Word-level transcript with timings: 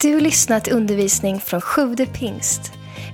Du 0.00 0.20
lyssnat 0.20 0.64
till 0.64 0.72
undervisning 0.72 1.40
från 1.40 1.60
Sjude 1.60 2.06
pingst. 2.06 2.60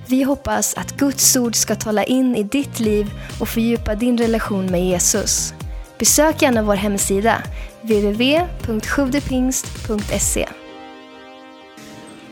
Vi 0.07 0.23
hoppas 0.23 0.73
att 0.73 0.97
Guds 0.97 1.35
ord 1.35 1.55
ska 1.55 1.75
tala 1.75 2.03
in 2.03 2.35
i 2.35 2.43
ditt 2.43 2.79
liv 2.79 3.11
och 3.39 3.49
fördjupa 3.49 3.95
din 3.95 4.17
relation 4.17 4.65
med 4.65 4.85
Jesus. 4.85 5.53
Besök 5.99 6.41
gärna 6.41 6.63
vår 6.63 6.75
hemsida, 6.75 7.43
www.sjuvdepingst.se. 7.81 10.49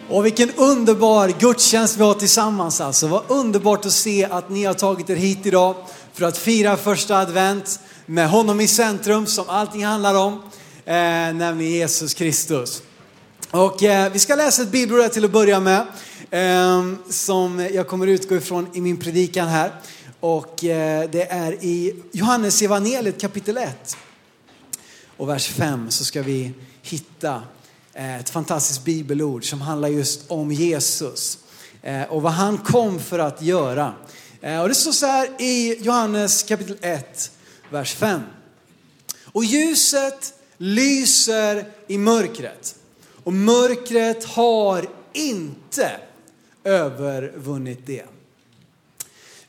Och 0.10 0.26
vilken 0.26 0.50
underbar 0.56 1.34
gudstjänst 1.40 1.98
vi 1.98 2.04
har 2.04 2.14
tillsammans 2.14 2.82
alltså. 2.82 3.08
Vad 3.08 3.24
underbart 3.28 3.86
att 3.86 3.92
se 3.92 4.26
att 4.26 4.50
ni 4.50 4.64
har 4.64 4.74
tagit 4.74 5.10
er 5.10 5.16
hit 5.16 5.46
idag 5.46 5.76
för 6.14 6.26
att 6.26 6.38
fira 6.38 6.78
första 6.78 7.18
advent 7.18 7.80
med 8.06 8.30
honom 8.30 8.62
i 8.62 8.68
centrum 8.68 9.26
som 9.26 9.46
allting 9.48 9.86
handlar 9.86 10.16
om, 10.16 10.34
eh, 10.86 10.94
nämligen 11.34 11.72
Jesus 11.72 12.14
Kristus. 12.14 12.82
Och 13.54 13.84
eh, 13.84 14.12
vi 14.12 14.20
ska 14.20 14.36
läsa 14.36 14.62
ett 14.62 14.72
bibelord 14.72 15.12
till 15.12 15.26
att 15.26 15.32
börja 15.32 15.60
med, 15.60 15.88
eh, 16.30 16.94
som 17.10 17.70
jag 17.74 17.88
kommer 17.88 18.08
utgå 18.08 18.36
ifrån 18.36 18.68
i 18.74 18.82
min 18.82 18.98
predikan 18.98 19.48
här. 19.48 19.72
Och 20.20 20.64
eh, 20.64 21.10
det 21.10 21.32
är 21.32 21.54
i 21.64 21.96
Johannes 22.12 22.62
evangeliet 22.62 23.22
kapitel 23.22 23.58
1 23.58 23.98
och 25.18 25.30
vers 25.30 25.48
5 25.48 25.92
så 25.92 26.06
ska 26.06 26.22
vi 26.22 26.52
hitta 26.82 27.42
eh, 27.94 28.20
ett 28.20 28.30
fantastiskt 28.30 28.86
bibelord 28.86 29.50
som 29.50 29.62
handlar 29.62 29.90
just 29.90 30.32
om 30.32 30.52
Jesus 30.52 31.38
eh, 31.82 32.04
och 32.04 32.22
vad 32.22 32.32
han 32.32 32.58
kom 32.58 33.00
för 33.00 33.20
att 33.20 33.42
göra. 33.42 33.94
Eh, 34.42 34.62
och 34.62 34.68
det 34.68 34.76
står 34.76 34.92
så 34.92 35.06
här 35.06 35.42
i 35.42 35.78
Johannes 35.82 36.44
kapitel 36.44 36.78
1, 36.82 37.32
vers 37.70 37.94
5. 37.96 38.22
Och 39.26 39.46
ljuset 39.46 40.34
lyser 40.58 41.66
i 41.88 41.98
mörkret 41.98 42.76
och 43.24 43.34
mörkret 43.34 44.26
har 44.26 44.86
inte 45.14 45.92
övervunnit 46.64 47.86
det. 47.86 48.06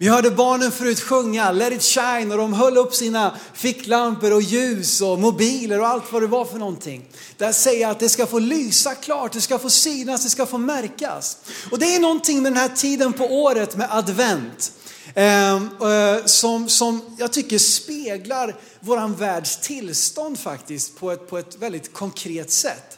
Vi 0.03 0.09
hörde 0.09 0.31
barnen 0.31 0.73
förut 0.73 1.01
sjunga 1.01 1.53
Let 1.53 1.73
it 1.73 1.83
shine 1.83 2.33
och 2.33 2.39
de 2.39 2.53
höll 2.53 2.77
upp 2.77 2.95
sina 2.95 3.37
ficklampor 3.55 4.33
och 4.33 4.43
ljus 4.43 5.01
och 5.01 5.19
mobiler 5.19 5.81
och 5.81 5.87
allt 5.87 6.13
vad 6.13 6.23
det 6.23 6.27
var 6.27 6.45
för 6.45 6.59
någonting. 6.59 7.05
Där 7.37 7.53
säger 7.53 7.83
jag 7.83 7.91
att 7.91 8.01
det 8.01 8.09
ska 8.09 8.27
få 8.27 8.39
lysa 8.39 8.95
klart, 8.95 9.33
det 9.33 9.41
ska 9.41 9.59
få 9.59 9.71
synas, 9.71 10.25
det 10.25 10.31
ska 10.31 10.47
få 10.47 10.59
märkas. 10.59 11.37
Och 11.71 11.79
det 11.79 11.95
är 11.95 12.01
någonting 12.01 12.43
med 12.43 12.53
den 12.53 12.61
här 12.61 12.69
tiden 12.69 13.13
på 13.13 13.25
året 13.25 13.77
med 13.77 13.89
advent. 13.91 14.73
Ehm, 15.15 15.69
eh, 15.83 16.25
som, 16.25 16.69
som 16.69 17.17
jag 17.19 17.33
tycker 17.33 17.59
speglar 17.59 18.57
våran 18.81 19.15
världs 19.15 19.57
tillstånd 19.57 20.39
faktiskt 20.39 20.97
på 20.97 21.11
ett, 21.11 21.31
på 21.31 21.39
ett 21.39 21.57
väldigt 21.59 21.93
konkret 21.93 22.51
sätt. 22.51 22.92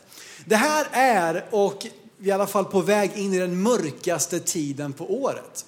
Det 0.45 0.57
här 0.57 0.87
är, 0.93 1.45
och 1.51 1.87
vi 2.17 2.31
är 2.31 2.33
i 2.33 2.35
alla 2.35 2.47
fall 2.47 2.65
på 2.65 2.81
väg 2.81 3.11
in 3.15 3.35
i 3.35 3.39
den 3.39 3.63
mörkaste 3.63 4.41
tiden 4.41 4.93
på 4.93 5.23
året. 5.23 5.65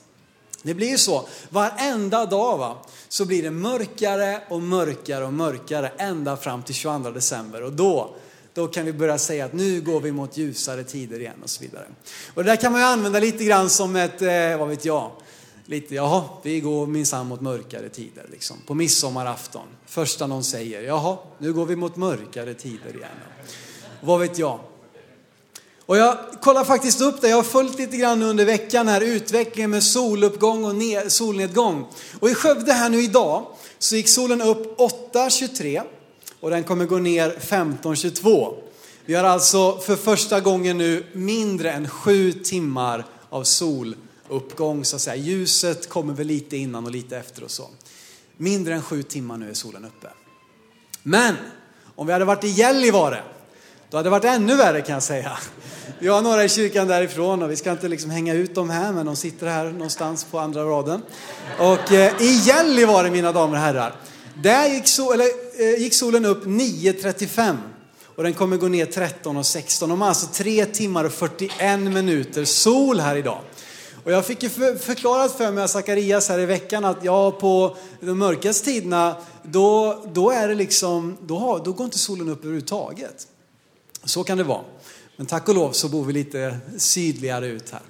Det 0.62 0.74
blir 0.74 0.88
ju 0.88 0.98
så, 0.98 1.28
varenda 1.48 2.26
dag 2.26 2.58
va, 2.58 2.76
så 3.08 3.24
blir 3.24 3.42
det 3.42 3.50
mörkare 3.50 4.42
och 4.48 4.62
mörkare 4.62 5.24
och 5.24 5.32
mörkare 5.32 5.88
ända 5.98 6.36
fram 6.36 6.62
till 6.62 6.74
22 6.74 7.10
december. 7.10 7.62
Och 7.62 7.72
då, 7.72 8.14
då 8.54 8.66
kan 8.66 8.84
vi 8.84 8.92
börja 8.92 9.18
säga 9.18 9.44
att 9.44 9.52
nu 9.52 9.80
går 9.80 10.00
vi 10.00 10.12
mot 10.12 10.36
ljusare 10.36 10.84
tider 10.84 11.20
igen 11.20 11.42
och 11.42 11.50
så 11.50 11.62
vidare. 11.62 11.86
Och 12.34 12.44
det 12.44 12.50
där 12.50 12.56
kan 12.56 12.72
man 12.72 12.80
ju 12.80 12.86
använda 12.86 13.20
lite 13.20 13.44
grann 13.44 13.70
som 13.70 13.96
ett, 13.96 14.22
eh, 14.22 14.58
vad 14.58 14.68
vet 14.68 14.84
jag, 14.84 15.10
lite, 15.66 15.94
jaha, 15.94 16.24
vi 16.42 16.60
går 16.60 16.86
minsann 16.86 17.26
mot 17.26 17.40
mörkare 17.40 17.88
tider 17.88 18.26
liksom. 18.30 18.56
På 18.66 18.74
midsommarafton, 18.74 19.66
första 19.86 20.26
någon 20.26 20.44
säger, 20.44 20.82
jaha, 20.82 21.18
nu 21.38 21.52
går 21.52 21.66
vi 21.66 21.76
mot 21.76 21.96
mörkare 21.96 22.54
tider 22.54 22.96
igen. 22.96 23.10
Vad 24.00 24.20
vet 24.20 24.38
jag? 24.38 24.60
Och 25.86 25.96
jag 25.96 26.18
kollar 26.40 26.64
faktiskt 26.64 27.00
upp 27.00 27.20
det, 27.20 27.28
jag 27.28 27.36
har 27.36 27.42
följt 27.42 27.78
lite 27.78 27.96
grann 27.96 28.22
under 28.22 28.44
veckan 28.44 28.88
här 28.88 29.00
utvecklingen 29.00 29.70
med 29.70 29.82
soluppgång 29.82 30.64
och 30.64 31.12
solnedgång. 31.12 31.86
Och 32.20 32.30
i 32.30 32.34
Skövde 32.34 32.72
här 32.72 32.88
nu 32.88 33.02
idag 33.02 33.46
så 33.78 33.96
gick 33.96 34.08
solen 34.08 34.42
upp 34.42 34.78
8.23 34.78 35.82
och 36.40 36.50
den 36.50 36.64
kommer 36.64 36.86
gå 36.86 36.98
ner 36.98 37.30
15.22. 37.30 38.54
Vi 39.04 39.14
har 39.14 39.24
alltså 39.24 39.78
för 39.78 39.96
första 39.96 40.40
gången 40.40 40.78
nu 40.78 41.06
mindre 41.12 41.72
än 41.72 41.88
sju 41.88 42.32
timmar 42.32 43.06
av 43.30 43.44
soluppgång 43.44 44.84
så 44.84 44.96
att 44.96 45.02
säga. 45.02 45.16
Ljuset 45.16 45.88
kommer 45.88 46.14
väl 46.14 46.26
lite 46.26 46.56
innan 46.56 46.84
och 46.84 46.90
lite 46.90 47.16
efter 47.16 47.44
och 47.44 47.50
så. 47.50 47.68
Mindre 48.36 48.74
än 48.74 48.82
sju 48.82 49.02
timmar 49.02 49.36
nu 49.36 49.50
är 49.50 49.54
solen 49.54 49.84
uppe. 49.84 50.08
Men 51.02 51.34
om 51.94 52.06
vi 52.06 52.12
hade 52.12 52.24
varit 52.24 52.44
i 52.44 52.48
Gällivare 52.48 53.22
då 53.90 53.96
hade 53.96 54.06
det 54.06 54.10
varit 54.10 54.24
ännu 54.24 54.56
värre 54.56 54.80
kan 54.80 54.94
jag 54.94 55.02
säga. 55.02 55.38
Vi 55.98 56.08
har 56.08 56.22
några 56.22 56.44
i 56.44 56.48
kyrkan 56.48 56.88
därifrån 56.88 57.42
och 57.42 57.50
vi 57.50 57.56
ska 57.56 57.70
inte 57.70 57.88
liksom 57.88 58.10
hänga 58.10 58.34
ut 58.34 58.54
dem 58.54 58.70
här 58.70 58.92
men 58.92 59.06
de 59.06 59.16
sitter 59.16 59.46
här 59.46 59.64
någonstans 59.64 60.26
på 60.30 60.38
andra 60.38 60.64
raden. 60.64 61.02
Och 61.58 61.92
eh, 61.92 62.22
i 62.22 62.40
Gällivare 62.44 63.10
mina 63.10 63.32
damer 63.32 63.54
och 63.54 63.60
herrar, 63.60 63.94
där 64.42 64.68
gick, 64.68 64.86
sol, 64.86 65.14
eller, 65.14 65.26
eh, 65.58 65.80
gick 65.82 65.94
solen 65.94 66.24
upp 66.24 66.44
9.35 66.46 67.56
och 68.16 68.22
den 68.22 68.34
kommer 68.34 68.56
gå 68.56 68.68
ner 68.68 68.86
13.16. 68.86 69.88
De 69.88 70.00
har 70.00 70.08
alltså 70.08 70.26
3 70.26 70.66
timmar 70.66 71.04
och 71.04 71.12
41 71.12 71.80
minuter 71.80 72.44
sol 72.44 73.00
här 73.00 73.16
idag. 73.16 73.40
Och 74.04 74.12
jag 74.12 74.26
fick 74.26 74.42
ju 74.42 74.48
förklarat 74.78 75.36
för 75.36 75.52
mig 75.52 75.64
av 75.64 75.68
Zacharias 75.68 76.28
här 76.28 76.38
i 76.38 76.46
veckan 76.46 76.84
att 76.84 77.04
ja, 77.04 77.30
på 77.30 77.76
de 78.00 78.18
mörkaste 78.18 78.64
tiderna, 78.64 79.16
då, 79.42 80.02
då 80.12 80.30
är 80.30 80.48
det 80.48 80.54
liksom, 80.54 81.16
då, 81.20 81.38
har, 81.38 81.64
då 81.64 81.72
går 81.72 81.84
inte 81.84 81.98
solen 81.98 82.28
upp 82.28 82.38
överhuvudtaget. 82.38 83.26
Så 84.06 84.24
kan 84.24 84.38
det 84.38 84.44
vara. 84.44 84.64
Men 85.16 85.26
tack 85.26 85.48
och 85.48 85.54
lov 85.54 85.72
så 85.72 85.88
bor 85.88 86.04
vi 86.04 86.12
lite 86.12 86.58
sydligare 86.78 87.46
ut 87.46 87.70
här. 87.70 87.82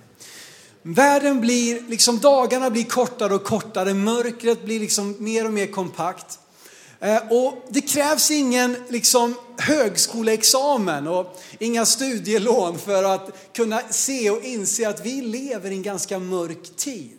Världen 0.83 1.41
blir, 1.41 1.81
liksom 1.89 2.19
dagarna 2.19 2.71
blir 2.71 2.85
kortare 2.85 3.35
och 3.35 3.45
kortare, 3.45 3.95
mörkret 3.95 4.65
blir 4.65 4.81
liksom 4.81 5.17
mer 5.19 5.45
och 5.45 5.53
mer 5.53 5.67
kompakt. 5.67 6.39
Eh, 7.01 7.33
och 7.33 7.65
det 7.69 7.81
krävs 7.81 8.31
ingen 8.31 8.77
liksom 8.89 9.35
högskoleexamen 9.59 11.07
och 11.07 11.41
inga 11.59 11.87
studielån 11.87 12.79
för 12.79 13.05
att 13.05 13.31
kunna 13.53 13.81
se 13.91 14.31
och 14.31 14.43
inse 14.43 14.89
att 14.89 15.07
vi 15.07 15.21
lever 15.21 15.71
i 15.71 15.75
en 15.75 15.83
ganska 15.83 16.19
mörk 16.19 16.77
tid. 16.77 17.19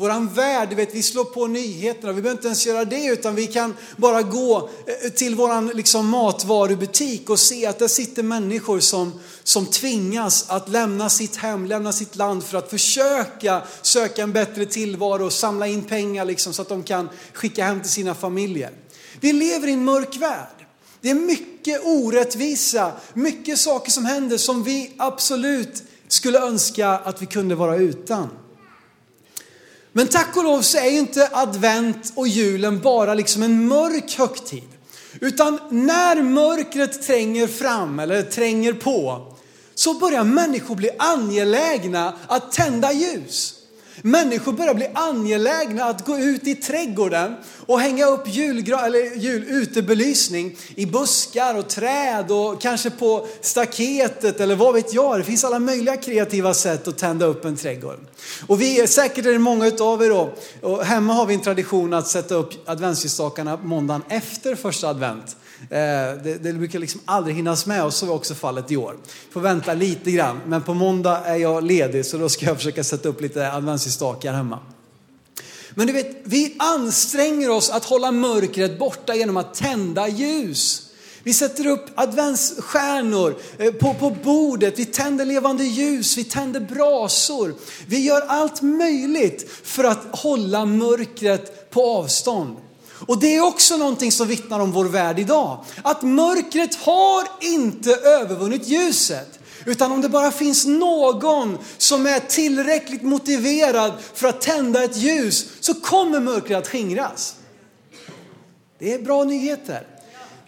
Våran 0.00 0.34
värld, 0.34 0.68
du 0.68 0.74
vet, 0.74 0.94
vi 0.94 1.02
slår 1.02 1.24
på 1.24 1.46
nyheterna, 1.46 2.12
vi 2.12 2.22
behöver 2.22 2.38
inte 2.38 2.46
ens 2.46 2.66
göra 2.66 2.84
det 2.84 3.04
utan 3.04 3.34
vi 3.34 3.46
kan 3.46 3.76
bara 3.96 4.22
gå 4.22 4.70
eh, 4.86 5.10
till 5.10 5.34
våran 5.34 5.66
liksom, 5.66 6.08
matvarubutik 6.08 7.30
och 7.30 7.38
se 7.38 7.66
att 7.66 7.78
där 7.78 7.88
sitter 7.88 8.22
människor 8.22 8.80
som, 8.80 9.20
som 9.42 9.66
tvingas 9.66 10.50
att 10.50 10.68
lämna 10.68 11.10
sitt 11.10 11.36
hem, 11.36 11.66
lämna 11.66 11.92
sitt 11.92 12.16
land 12.16 12.44
för 12.44 12.58
att 12.58 12.70
försöka 12.70 13.62
söka 13.82 14.22
en 14.22 14.32
bättre 14.32 14.66
tillvaro 14.66 15.24
och 15.24 15.32
samla 15.32 15.66
in 15.66 15.82
pengar 15.82 16.24
liksom, 16.24 16.52
så 16.52 16.62
att 16.62 16.68
de 16.68 16.82
kan 16.82 17.08
skicka 17.32 17.64
hem 17.64 17.80
till 17.80 17.90
sina 17.90 18.14
familjer. 18.14 18.70
Vi 19.20 19.32
lever 19.32 19.68
i 19.68 19.72
en 19.72 19.84
mörk 19.84 20.16
värld. 20.16 20.66
Det 21.00 21.10
är 21.10 21.14
mycket 21.14 21.80
orättvisa, 21.84 22.92
mycket 23.14 23.58
saker 23.58 23.90
som 23.90 24.04
händer 24.04 24.36
som 24.36 24.62
vi 24.62 24.92
absolut 24.96 25.82
skulle 26.08 26.38
önska 26.38 26.88
att 26.88 27.22
vi 27.22 27.26
kunde 27.26 27.54
vara 27.54 27.76
utan. 27.76 28.28
Men 29.92 30.08
tack 30.08 30.36
och 30.36 30.44
lov 30.44 30.62
så 30.62 30.78
är 30.78 30.90
inte 30.90 31.28
advent 31.32 32.12
och 32.14 32.28
julen 32.28 32.80
bara 32.80 33.14
liksom 33.14 33.42
en 33.42 33.68
mörk 33.68 34.18
högtid. 34.18 34.68
Utan 35.20 35.58
när 35.70 36.22
mörkret 36.22 37.02
tränger 37.02 37.46
fram 37.46 37.98
eller 37.98 38.22
tränger 38.22 38.72
på 38.72 39.26
så 39.74 39.94
börjar 39.94 40.24
människor 40.24 40.74
bli 40.74 40.90
angelägna 40.98 42.14
att 42.26 42.52
tända 42.52 42.92
ljus. 42.92 43.59
Människor 44.02 44.52
börjar 44.52 44.74
bli 44.74 44.88
angelägna 44.94 45.84
att 45.84 46.06
gå 46.06 46.18
ut 46.18 46.46
i 46.46 46.54
trädgården 46.54 47.36
och 47.66 47.80
hänga 47.80 48.06
upp 48.06 48.26
julgra- 48.26 48.86
eller 48.86 49.16
jul, 49.16 49.44
utebelysning 49.48 50.56
i 50.74 50.86
buskar 50.86 51.54
och 51.58 51.68
träd 51.68 52.30
och 52.30 52.60
kanske 52.60 52.90
på 52.90 53.26
staketet 53.40 54.40
eller 54.40 54.56
vad 54.56 54.74
vet 54.74 54.94
jag. 54.94 55.20
Det 55.20 55.24
finns 55.24 55.44
alla 55.44 55.58
möjliga 55.58 55.96
kreativa 55.96 56.54
sätt 56.54 56.88
att 56.88 56.98
tända 56.98 57.26
upp 57.26 57.44
en 57.44 57.56
trädgård. 57.56 57.98
Och 58.46 58.60
vi 58.60 58.80
är 58.80 58.86
säkert 58.86 59.26
är 59.26 59.32
det 59.32 59.38
många 59.38 59.66
utav 59.66 60.02
er 60.02 60.08
då. 60.08 60.32
Och 60.62 60.84
hemma 60.84 61.12
har 61.12 61.26
vi 61.26 61.34
en 61.34 61.40
tradition 61.40 61.94
att 61.94 62.06
sätta 62.06 62.34
upp 62.34 62.68
adventsljusstakarna 62.68 63.56
måndagen 63.56 64.02
efter 64.08 64.54
första 64.54 64.88
advent. 64.88 65.36
Eh, 65.60 65.68
det, 66.22 66.42
det 66.42 66.52
brukar 66.52 66.78
liksom 66.78 67.00
aldrig 67.04 67.36
hinnas 67.36 67.66
med 67.66 67.84
och 67.84 67.94
så 67.94 68.06
var 68.06 68.14
också 68.14 68.34
fallet 68.34 68.70
i 68.70 68.76
år. 68.76 68.96
Får 69.32 69.40
vänta 69.40 69.74
lite 69.74 70.10
grann, 70.10 70.40
men 70.46 70.62
på 70.62 70.74
måndag 70.74 71.22
är 71.24 71.36
jag 71.36 71.64
ledig 71.64 72.06
så 72.06 72.18
då 72.18 72.28
ska 72.28 72.46
jag 72.46 72.56
försöka 72.56 72.84
sätta 72.84 73.08
upp 73.08 73.20
lite 73.20 73.50
adventsljusstakar 73.90 74.32
hemma. 74.32 74.58
Men 75.74 75.86
du 75.86 75.92
vet, 75.92 76.22
vi 76.24 76.54
anstränger 76.58 77.50
oss 77.50 77.70
att 77.70 77.84
hålla 77.84 78.12
mörkret 78.12 78.78
borta 78.78 79.14
genom 79.14 79.36
att 79.36 79.54
tända 79.54 80.08
ljus. 80.08 80.86
Vi 81.22 81.34
sätter 81.34 81.66
upp 81.66 81.86
adventsstjärnor 81.94 83.36
eh, 83.58 83.72
på, 83.72 83.94
på 83.94 84.10
bordet, 84.10 84.78
vi 84.78 84.84
tänder 84.84 85.24
levande 85.24 85.64
ljus, 85.64 86.18
vi 86.18 86.24
tänder 86.24 86.60
brasor. 86.60 87.54
Vi 87.86 87.98
gör 87.98 88.22
allt 88.28 88.62
möjligt 88.62 89.50
för 89.62 89.84
att 89.84 90.06
hålla 90.12 90.64
mörkret 90.64 91.70
på 91.70 91.84
avstånd. 91.84 92.56
Och 93.06 93.18
det 93.20 93.36
är 93.36 93.46
också 93.46 93.76
någonting 93.76 94.12
som 94.12 94.28
vittnar 94.28 94.60
om 94.60 94.72
vår 94.72 94.84
värld 94.84 95.18
idag. 95.18 95.64
Att 95.82 96.02
mörkret 96.02 96.74
har 96.74 97.28
inte 97.40 97.94
övervunnit 97.94 98.68
ljuset. 98.68 99.39
Utan 99.64 99.92
om 99.92 100.00
det 100.00 100.08
bara 100.08 100.30
finns 100.30 100.66
någon 100.66 101.58
som 101.78 102.06
är 102.06 102.20
tillräckligt 102.20 103.02
motiverad 103.02 103.92
för 104.14 104.28
att 104.28 104.40
tända 104.40 104.84
ett 104.84 104.96
ljus 104.96 105.46
så 105.60 105.74
kommer 105.74 106.20
mörkret 106.20 106.58
att 106.58 106.68
skingras. 106.68 107.34
Det 108.78 108.94
är 108.94 108.98
bra 108.98 109.24
nyheter. 109.24 109.86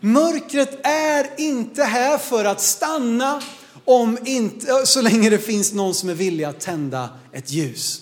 Mörkret 0.00 0.86
är 0.86 1.30
inte 1.36 1.82
här 1.82 2.18
för 2.18 2.44
att 2.44 2.60
stanna 2.60 3.42
om 3.84 4.18
inte, 4.24 4.86
så 4.86 5.02
länge 5.02 5.30
det 5.30 5.38
finns 5.38 5.72
någon 5.72 5.94
som 5.94 6.08
är 6.08 6.14
villig 6.14 6.44
att 6.44 6.60
tända 6.60 7.08
ett 7.32 7.50
ljus. 7.50 8.00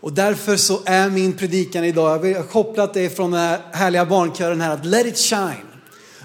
Och 0.00 0.12
därför 0.12 0.56
så 0.56 0.80
är 0.84 1.10
min 1.10 1.32
predikan 1.32 1.84
idag, 1.84 2.26
jag 2.26 2.36
har 2.36 2.46
kopplat 2.46 2.94
det 2.94 3.16
från 3.16 3.30
den 3.30 3.40
här 3.40 3.60
härliga 3.72 4.06
barnkören 4.06 4.60
här, 4.60 4.70
att 4.70 4.86
let 4.86 5.06
it 5.06 5.18
shine. 5.18 5.75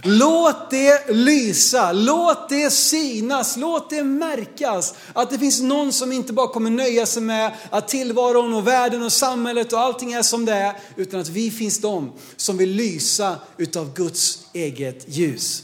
Låt 0.04 0.70
det 0.70 1.10
lysa, 1.10 1.92
låt 1.92 2.50
det 2.50 2.70
synas, 2.70 3.58
låt 3.58 3.90
det 3.90 4.04
märkas 4.04 4.94
att 5.14 5.30
det 5.30 5.40
finns 5.40 5.62
någon 5.62 5.94
som 5.94 6.12
inte 6.12 6.34
bara 6.34 6.48
kommer 6.48 6.70
nöja 6.70 7.06
sig 7.06 7.22
med 7.22 7.52
att 7.70 7.88
tillvaron 7.88 8.54
och 8.54 8.68
världen 8.68 9.04
och 9.04 9.12
samhället 9.12 9.74
och 9.74 9.80
allting 9.80 10.14
är 10.14 10.22
som 10.22 10.46
det 10.46 10.54
är, 10.54 10.74
utan 10.96 11.20
att 11.20 11.30
vi 11.30 11.52
finns 11.52 11.82
de 11.82 12.12
som 12.36 12.58
vill 12.58 12.72
lysa 12.72 13.36
utav 13.58 13.94
Guds 13.94 14.40
eget 14.54 15.06
ljus. 15.08 15.64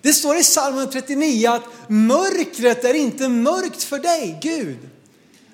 Det 0.00 0.12
står 0.12 0.36
i 0.36 0.42
psalmen 0.42 0.90
39 0.90 1.48
att 1.48 1.62
mörkret 1.88 2.84
är 2.84 2.94
inte 2.94 3.28
mörkt 3.28 3.82
för 3.82 3.98
dig, 3.98 4.38
Gud. 4.42 4.78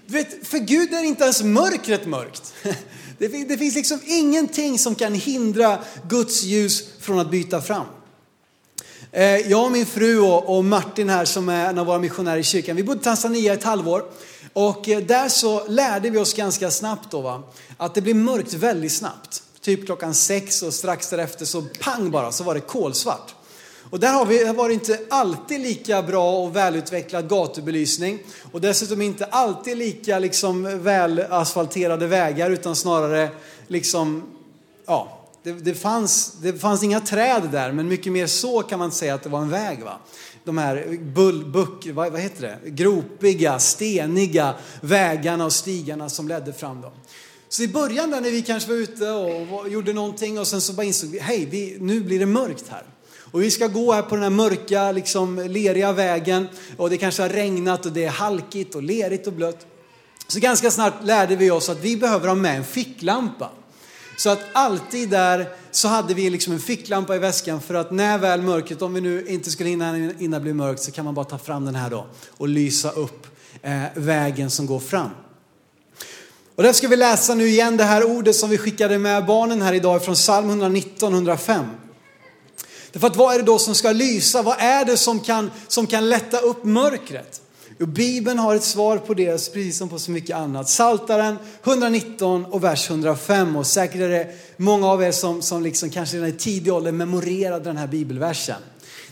Vet, 0.06 0.46
för 0.46 0.58
Gud 0.58 0.94
är 0.94 1.02
inte 1.02 1.22
ens 1.22 1.42
mörkret 1.42 2.06
mörkt. 2.06 2.54
Det, 3.28 3.44
det 3.44 3.58
finns 3.58 3.74
liksom 3.74 4.00
ingenting 4.06 4.78
som 4.78 4.94
kan 4.94 5.14
hindra 5.14 5.78
Guds 6.08 6.42
ljus 6.42 6.84
från 7.00 7.18
att 7.18 7.30
byta 7.30 7.60
fram. 7.60 7.86
Eh, 9.12 9.24
jag 9.24 9.64
och 9.64 9.72
min 9.72 9.86
fru 9.86 10.20
och 10.20 10.64
Martin 10.64 11.08
här 11.08 11.24
som 11.24 11.48
är 11.48 11.68
en 11.68 11.78
av 11.78 11.86
våra 11.86 11.98
missionärer 11.98 12.38
i 12.38 12.42
kyrkan, 12.42 12.76
vi 12.76 12.82
bodde 12.82 13.00
i 13.00 13.04
Tanzania 13.04 13.52
ett 13.52 13.64
halvår. 13.64 14.04
Och 14.52 14.88
eh, 14.88 15.02
där 15.02 15.28
så 15.28 15.66
lärde 15.66 16.10
vi 16.10 16.18
oss 16.18 16.34
ganska 16.34 16.70
snabbt 16.70 17.10
då 17.10 17.20
va, 17.20 17.42
att 17.76 17.94
det 17.94 18.00
blir 18.00 18.14
mörkt 18.14 18.52
väldigt 18.52 18.92
snabbt. 18.92 19.42
Typ 19.60 19.86
klockan 19.86 20.14
sex 20.14 20.62
och 20.62 20.74
strax 20.74 21.10
därefter 21.10 21.44
så 21.44 21.62
pang 21.80 22.10
bara 22.10 22.32
så 22.32 22.44
var 22.44 22.54
det 22.54 22.60
kolsvart. 22.60 23.34
Och 23.92 24.00
där 24.00 24.12
har 24.12 24.26
vi, 24.26 24.44
var 24.44 24.68
det 24.68 24.74
inte 24.74 25.00
alltid 25.10 25.60
lika 25.60 26.02
bra 26.02 26.32
och 26.32 26.56
välutvecklad 26.56 27.28
gatubelysning. 27.28 28.18
Och 28.52 28.60
dessutom 28.60 29.02
inte 29.02 29.24
alltid 29.24 29.76
lika 29.76 30.18
liksom 30.18 30.82
välasfalterade 30.82 32.06
vägar 32.06 32.50
utan 32.50 32.76
snarare 32.76 33.28
liksom, 33.66 34.22
ja, 34.86 35.28
det, 35.42 35.52
det, 35.52 35.74
fanns, 35.74 36.32
det 36.42 36.52
fanns 36.52 36.82
inga 36.82 37.00
träd 37.00 37.48
där 37.52 37.72
men 37.72 37.88
mycket 37.88 38.12
mer 38.12 38.26
så 38.26 38.62
kan 38.62 38.78
man 38.78 38.92
säga 38.92 39.14
att 39.14 39.22
det 39.22 39.28
var 39.28 39.40
en 39.40 39.50
väg. 39.50 39.82
Va? 39.82 39.98
De 40.44 40.58
här 40.58 40.98
bull, 41.14 41.44
buck, 41.44 41.86
vad, 41.86 42.12
vad 42.12 42.20
heter 42.20 42.42
det? 42.42 42.70
gropiga, 42.70 43.58
steniga 43.58 44.54
vägarna 44.80 45.44
och 45.44 45.52
stigarna 45.52 46.08
som 46.08 46.28
ledde 46.28 46.52
fram 46.52 46.80
dem. 46.80 46.92
Så 47.48 47.62
i 47.62 47.68
början 47.68 48.10
där 48.10 48.20
när 48.20 48.30
vi 48.30 48.42
kanske 48.42 48.70
var 48.70 48.76
ute 48.76 49.10
och 49.10 49.68
gjorde 49.68 49.92
någonting 49.92 50.38
och 50.38 50.46
sen 50.46 50.60
så 50.60 50.72
bara 50.72 50.84
insåg 50.84 51.10
vi, 51.10 51.18
hej, 51.18 51.46
vi, 51.50 51.76
nu 51.80 52.00
blir 52.00 52.18
det 52.18 52.26
mörkt 52.26 52.64
här. 52.68 52.82
Och 53.32 53.42
vi 53.42 53.50
ska 53.50 53.66
gå 53.66 53.92
här 53.92 54.02
på 54.02 54.14
den 54.14 54.22
här 54.22 54.30
mörka, 54.30 54.92
liksom 54.92 55.38
leriga 55.38 55.92
vägen 55.92 56.48
och 56.76 56.90
det 56.90 56.96
kanske 56.96 57.22
har 57.22 57.28
regnat 57.28 57.86
och 57.86 57.92
det 57.92 58.04
är 58.04 58.10
halkigt 58.10 58.74
och 58.74 58.82
lerigt 58.82 59.26
och 59.26 59.32
blött. 59.32 59.66
Så 60.26 60.40
ganska 60.40 60.70
snart 60.70 60.94
lärde 61.04 61.36
vi 61.36 61.50
oss 61.50 61.68
att 61.68 61.80
vi 61.80 61.96
behöver 61.96 62.28
ha 62.28 62.34
med 62.34 62.56
en 62.56 62.64
ficklampa. 62.64 63.50
Så 64.16 64.30
att 64.30 64.40
alltid 64.52 65.08
där 65.08 65.48
så 65.70 65.88
hade 65.88 66.14
vi 66.14 66.30
liksom 66.30 66.52
en 66.52 66.60
ficklampa 66.60 67.16
i 67.16 67.18
väskan 67.18 67.60
för 67.60 67.74
att 67.74 67.90
när 67.90 68.18
väl 68.18 68.42
mörkret, 68.42 68.82
om 68.82 68.94
vi 68.94 69.00
nu 69.00 69.26
inte 69.28 69.50
skulle 69.50 69.70
hinna 69.70 69.96
innan 69.96 70.30
det 70.30 70.40
blir 70.40 70.54
mörkt, 70.54 70.82
så 70.82 70.90
kan 70.90 71.04
man 71.04 71.14
bara 71.14 71.24
ta 71.24 71.38
fram 71.38 71.64
den 71.64 71.74
här 71.74 71.90
då 71.90 72.06
och 72.36 72.48
lysa 72.48 72.90
upp 72.90 73.26
eh, 73.62 73.82
vägen 73.94 74.50
som 74.50 74.66
går 74.66 74.80
fram. 74.80 75.10
Och 76.54 76.62
där 76.62 76.72
ska 76.72 76.88
vi 76.88 76.96
läsa 76.96 77.34
nu 77.34 77.48
igen 77.48 77.76
det 77.76 77.84
här 77.84 78.04
ordet 78.04 78.36
som 78.36 78.50
vi 78.50 78.58
skickade 78.58 78.98
med 78.98 79.26
barnen 79.26 79.62
här 79.62 79.72
idag 79.72 80.04
från 80.04 80.14
psalm 80.14 80.48
119, 80.48 81.12
105. 81.12 81.64
Därför 82.92 83.06
att 83.06 83.16
vad 83.16 83.34
är 83.34 83.38
det 83.38 83.44
då 83.44 83.58
som 83.58 83.74
ska 83.74 83.92
lysa? 83.92 84.42
Vad 84.42 84.56
är 84.58 84.84
det 84.84 84.96
som 84.96 85.20
kan, 85.20 85.50
som 85.68 85.86
kan 85.86 86.08
lätta 86.08 86.38
upp 86.38 86.64
mörkret? 86.64 87.42
Jo, 87.78 87.86
Bibeln 87.86 88.38
har 88.38 88.54
ett 88.54 88.64
svar 88.64 88.98
på 88.98 89.14
det, 89.14 89.52
precis 89.52 89.78
som 89.78 89.88
på 89.88 89.98
så 89.98 90.10
mycket 90.10 90.36
annat. 90.36 90.68
Saltaren 90.68 91.36
119 91.64 92.44
och 92.44 92.64
vers 92.64 92.90
105. 92.90 93.56
Och 93.56 93.66
säkert 93.66 94.00
är 94.00 94.08
det 94.08 94.34
många 94.56 94.86
av 94.88 95.02
er 95.02 95.12
som, 95.12 95.42
som 95.42 95.62
liksom 95.62 95.90
kanske 95.90 96.16
redan 96.16 96.28
i 96.28 96.32
tidig 96.32 96.72
ålder 96.72 96.92
memorerade 96.92 97.64
den 97.64 97.76
här 97.76 97.86
bibelversen. 97.86 98.60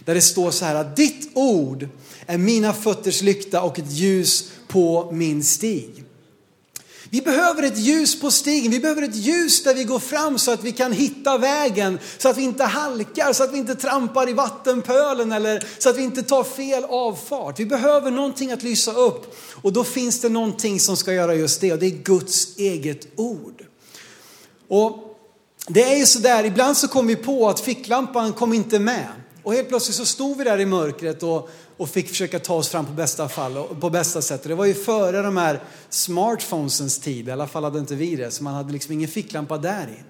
Där 0.05 0.15
det 0.15 0.21
står 0.21 0.51
så 0.51 0.65
här 0.65 0.75
att 0.75 0.97
ditt 0.97 1.31
ord 1.35 1.89
är 2.27 2.39
mina 2.39 2.73
fötters 2.73 3.23
lykta 3.23 3.63
och 3.63 3.79
ett 3.79 3.91
ljus 3.93 4.53
på 4.69 5.11
min 5.13 5.45
stig. 5.45 6.00
Vi 7.13 7.21
behöver 7.21 7.63
ett 7.63 7.79
ljus 7.79 8.21
på 8.21 8.31
stigen, 8.31 8.71
vi 8.71 8.81
behöver 8.81 9.03
ett 9.03 9.17
ljus 9.17 9.63
där 9.63 9.75
vi 9.75 9.85
går 9.85 9.99
fram 9.99 10.39
så 10.39 10.51
att 10.51 10.65
vi 10.65 10.73
kan 10.73 10.93
hitta 10.93 11.39
vägen, 11.39 11.99
så 12.19 12.29
att 12.29 12.37
vi 12.37 12.43
inte 12.43 12.65
halkar, 12.65 13.33
så 13.33 13.45
att 13.45 13.53
vi 13.53 13.59
inte 13.59 13.75
trampar 13.75 14.29
i 14.29 14.33
vattenpölen 14.33 15.33
eller 15.33 15.65
så 15.79 15.91
att 15.91 15.97
vi 15.97 16.03
inte 16.03 16.23
tar 16.23 16.45
fel 16.45 16.85
avfart. 16.85 17.61
Vi 17.61 17.67
behöver 17.67 18.11
någonting 18.11 18.53
att 18.53 18.63
lysa 18.63 18.93
upp 18.93 19.37
och 19.63 19.73
då 19.73 19.85
finns 19.85 20.21
det 20.21 20.29
någonting 20.29 20.81
som 20.81 20.97
ska 20.97 21.13
göra 21.13 21.35
just 21.35 21.61
det 21.61 21.73
och 21.73 21.79
det 21.79 21.87
är 21.87 21.91
Guds 21.91 22.57
eget 22.57 23.09
ord. 23.17 23.65
Och 24.69 25.17
det 25.69 25.83
är 25.83 25.97
ju 25.97 26.07
sådär, 26.07 26.45
ibland 26.45 26.77
så 26.77 26.89
kom 26.89 27.07
vi 27.07 27.17
på 27.17 27.49
att 27.49 27.61
ficklampan 27.61 28.33
kom 28.33 28.53
inte 28.53 28.79
med. 28.79 29.09
Och 29.43 29.53
helt 29.53 29.69
plötsligt 29.69 29.97
så 29.97 30.07
stod 30.07 30.39
vi 30.39 30.45
där 30.45 30.61
i 30.61 30.67
mörkret 30.67 31.23
och, 31.23 31.51
och 31.81 31.89
fick 31.89 32.09
försöka 32.09 32.39
ta 32.39 32.55
oss 32.55 32.69
fram 32.69 32.87
på 32.87 32.93
bästa, 32.93 33.29
fall, 33.29 33.65
på 33.81 33.91
bästa 33.91 34.23
sätt. 34.23 34.43
Det 34.43 34.55
var 34.55 34.65
ju 34.65 34.75
före 34.75 35.23
de 35.23 35.37
här 35.37 35.61
smartphonesens 35.89 36.99
tid, 36.99 37.29
i 37.29 37.31
alla 37.31 37.47
fall 37.47 37.65
hade 37.65 37.79
inte 37.79 37.95
vi 37.95 38.17
det, 38.17 38.31
så 38.31 38.45
man 38.45 38.55
hade 38.55 38.73
liksom 38.73 38.93
ingen 38.93 39.09
ficklampa 39.09 39.59
där 39.59 39.89
i. 39.99 40.03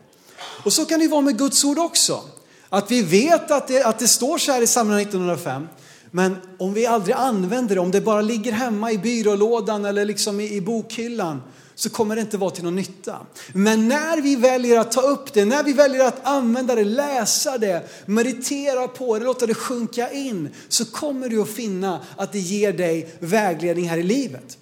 Och 0.64 0.72
så 0.72 0.84
kan 0.84 0.98
det 0.98 1.02
ju 1.02 1.10
vara 1.10 1.20
med 1.20 1.38
Guds 1.38 1.64
ord 1.64 1.78
också. 1.78 2.20
Att 2.68 2.90
vi 2.90 3.02
vet 3.02 3.50
att 3.50 3.68
det, 3.68 3.82
att 3.82 3.98
det 3.98 4.08
står 4.08 4.38
så 4.38 4.52
här 4.52 4.62
i 4.62 4.66
Psalmen 4.66 4.98
1905, 4.98 5.68
men 6.10 6.36
om 6.58 6.74
vi 6.74 6.86
aldrig 6.86 7.16
använder 7.16 7.74
det, 7.74 7.80
om 7.80 7.90
det 7.90 8.00
bara 8.00 8.20
ligger 8.20 8.52
hemma 8.52 8.92
i 8.92 8.98
byrålådan 8.98 9.84
eller 9.84 10.04
liksom 10.04 10.40
i, 10.40 10.54
i 10.54 10.60
bokhyllan, 10.60 11.42
så 11.80 11.90
kommer 11.90 12.16
det 12.16 12.20
inte 12.20 12.38
vara 12.38 12.50
till 12.50 12.64
någon 12.64 12.76
nytta. 12.76 13.26
Men 13.52 13.88
när 13.88 14.20
vi 14.20 14.36
väljer 14.36 14.78
att 14.78 14.92
ta 14.92 15.00
upp 15.00 15.32
det, 15.32 15.44
när 15.44 15.62
vi 15.62 15.72
väljer 15.72 16.04
att 16.04 16.26
använda 16.26 16.74
det, 16.74 16.84
läsa 16.84 17.58
det, 17.58 17.88
meditera 18.06 18.88
på 18.88 19.18
det, 19.18 19.24
låta 19.24 19.46
det 19.46 19.54
sjunka 19.54 20.10
in, 20.10 20.48
så 20.68 20.84
kommer 20.84 21.28
du 21.28 21.42
att 21.42 21.50
finna 21.50 22.00
att 22.16 22.32
det 22.32 22.38
ger 22.38 22.72
dig 22.72 23.14
vägledning 23.18 23.88
här 23.88 23.98
i 23.98 24.02
livet. 24.02 24.58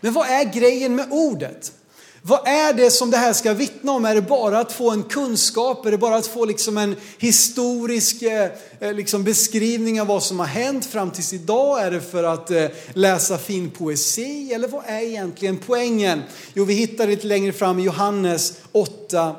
Men 0.00 0.12
vad 0.12 0.28
är 0.28 0.52
grejen 0.52 0.96
med 0.96 1.06
ordet? 1.10 1.72
Vad 2.22 2.48
är 2.48 2.72
det 2.72 2.90
som 2.90 3.10
det 3.10 3.16
här 3.16 3.32
ska 3.32 3.54
vittna 3.54 3.92
om? 3.92 4.04
Är 4.04 4.14
det 4.14 4.22
bara 4.22 4.58
att 4.58 4.72
få 4.72 4.90
en 4.90 5.02
kunskap? 5.02 5.86
Är 5.86 5.90
det 5.90 5.98
bara 5.98 6.16
att 6.16 6.26
få 6.26 6.44
liksom 6.44 6.78
en 6.78 6.96
historisk 7.18 8.22
eh, 8.22 8.50
eh, 8.80 8.92
liksom 8.92 9.24
beskrivning 9.24 10.00
av 10.00 10.06
vad 10.06 10.22
som 10.22 10.38
har 10.38 10.46
hänt 10.46 10.86
fram 10.86 11.10
tills 11.10 11.32
idag? 11.32 11.82
Är 11.82 11.90
det 11.90 12.00
för 12.00 12.24
att 12.24 12.50
eh, 12.50 12.66
läsa 12.94 13.38
fin 13.38 13.70
poesi? 13.70 14.52
Eller 14.54 14.68
vad 14.68 14.82
är 14.86 15.00
egentligen 15.00 15.58
poängen? 15.66 16.22
Jo, 16.54 16.64
vi 16.64 16.74
hittar 16.74 17.06
lite 17.06 17.26
längre 17.26 17.52
fram 17.52 17.78
i 17.78 17.82
Johannes 17.82 18.52
8 18.72 19.36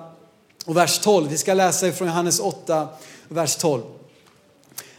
och 0.65 0.77
vers 0.77 1.00
12. 1.00 1.29
Vi 1.29 1.38
ska 1.38 1.53
läsa 1.53 1.88
ifrån 1.88 2.07
Johannes 2.07 2.39
8, 2.39 2.88
vers 3.27 3.55
12. 3.55 3.81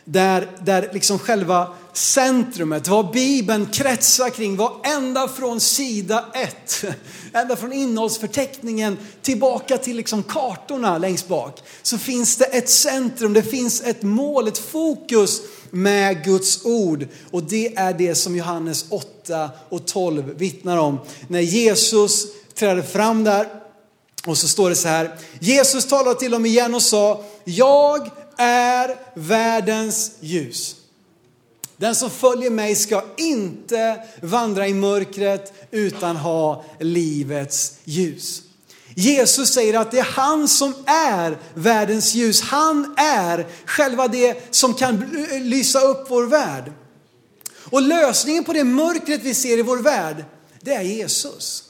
Där, 0.04 0.50
där 0.60 0.90
liksom 0.92 1.18
själva 1.18 1.74
centrumet, 1.92 2.88
vad 2.88 3.10
Bibeln 3.10 3.66
kretsar 3.66 4.30
kring 4.30 4.56
var 4.56 4.80
ända 4.84 5.28
från 5.28 5.60
sida 5.60 6.24
1, 6.34 6.84
ända 7.32 7.56
från 7.56 7.72
innehållsförteckningen 7.72 8.98
tillbaka 9.22 9.78
till 9.78 9.96
liksom 9.96 10.22
kartorna 10.22 10.98
längst 10.98 11.28
bak, 11.28 11.62
så 11.82 11.98
finns 11.98 12.36
det 12.36 12.44
ett 12.44 12.70
centrum, 12.70 13.32
det 13.32 13.42
finns 13.42 13.82
ett 13.82 14.02
mål, 14.02 14.48
ett 14.48 14.58
fokus 14.58 15.40
med 15.70 16.24
Guds 16.24 16.64
ord. 16.64 17.06
Och 17.30 17.42
det 17.42 17.76
är 17.76 17.92
det 17.92 18.14
som 18.14 18.36
Johannes 18.36 18.84
8 18.88 19.50
och 19.68 19.86
12 19.86 20.34
vittnar 20.36 20.76
om. 20.76 20.98
När 21.28 21.40
Jesus 21.40 22.26
trädde 22.54 22.82
fram 22.82 23.24
där 23.24 23.48
och 24.26 24.38
så 24.38 24.48
står 24.48 24.70
det 24.70 24.76
så 24.76 24.88
här, 24.88 25.18
Jesus 25.40 25.86
talade 25.86 26.20
till 26.20 26.30
dem 26.30 26.46
igen 26.46 26.74
och 26.74 26.82
sa, 26.82 27.24
jag 27.44 28.10
är 28.36 28.96
världens 29.14 30.12
ljus. 30.20 30.76
Den 31.82 31.94
som 31.94 32.10
följer 32.10 32.50
mig 32.50 32.74
ska 32.74 33.04
inte 33.16 34.02
vandra 34.20 34.68
i 34.68 34.74
mörkret 34.74 35.52
utan 35.70 36.16
ha 36.16 36.64
livets 36.80 37.72
ljus. 37.84 38.42
Jesus 38.94 39.52
säger 39.52 39.78
att 39.78 39.90
det 39.90 39.98
är 39.98 40.04
han 40.12 40.48
som 40.48 40.74
är 40.86 41.38
världens 41.54 42.14
ljus. 42.14 42.40
Han 42.40 42.94
är 42.96 43.46
själva 43.66 44.08
det 44.08 44.54
som 44.54 44.74
kan 44.74 44.96
lysa 45.30 45.80
upp 45.80 46.06
vår 46.10 46.26
värld. 46.26 46.72
Och 47.70 47.82
lösningen 47.82 48.44
på 48.44 48.52
det 48.52 48.64
mörkret 48.64 49.20
vi 49.22 49.34
ser 49.34 49.58
i 49.58 49.62
vår 49.62 49.78
värld, 49.78 50.24
det 50.60 50.74
är 50.74 50.82
Jesus. 50.82 51.64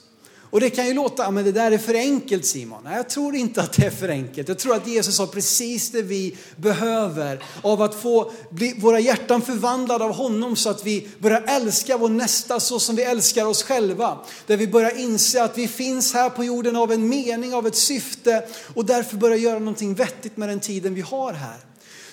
Och 0.53 0.61
det 0.61 0.71
kan 0.71 0.87
ju 0.87 0.95
låta, 0.95 1.31
men 1.31 1.45
det 1.45 1.53
där 1.53 1.73
är 1.73 1.79
för 1.79 1.95
enkelt 1.95 2.47
Simon. 2.47 2.81
Nej, 2.85 2.97
jag 2.97 3.09
tror 3.09 3.35
inte 3.35 3.63
att 3.63 3.73
det 3.73 3.87
är 3.87 3.91
för 3.91 4.09
enkelt. 4.09 4.49
Jag 4.49 4.59
tror 4.59 4.75
att 4.75 4.87
Jesus 4.87 5.19
har 5.19 5.27
precis 5.27 5.91
det 5.91 6.03
vi 6.03 6.37
behöver 6.57 7.45
av 7.63 7.83
att 7.83 7.95
få 7.95 8.33
bli, 8.51 8.75
våra 8.79 9.01
hjärtan 9.01 9.43
förvandlade 9.43 10.05
av 10.05 10.13
honom 10.13 10.57
så 10.57 10.71
att 10.71 10.87
vi 10.87 11.09
börjar 11.19 11.45
älska 11.47 11.97
vår 11.97 12.09
nästa 12.09 12.61
så 12.61 12.81
som 12.81 12.97
vi 12.97 13.03
älskar 13.03 13.45
oss 13.45 13.63
själva. 13.63 14.19
Där 14.47 14.57
vi 14.57 14.67
börjar 14.67 14.99
inse 14.99 15.43
att 15.43 15.59
vi 15.59 15.69
finns 15.69 16.15
här 16.15 16.31
på 16.31 16.45
jorden 16.45 16.77
av 16.77 16.93
en 16.93 17.09
mening, 17.09 17.55
av 17.55 17.67
ett 17.67 17.77
syfte 17.77 18.45
och 18.75 18.85
därför 18.85 19.17
börjar 19.17 19.37
göra 19.37 19.59
någonting 19.59 19.95
vettigt 19.95 20.37
med 20.37 20.49
den 20.49 20.61
tiden 20.61 20.95
vi 20.95 21.01
har 21.01 21.33
här. 21.33 21.57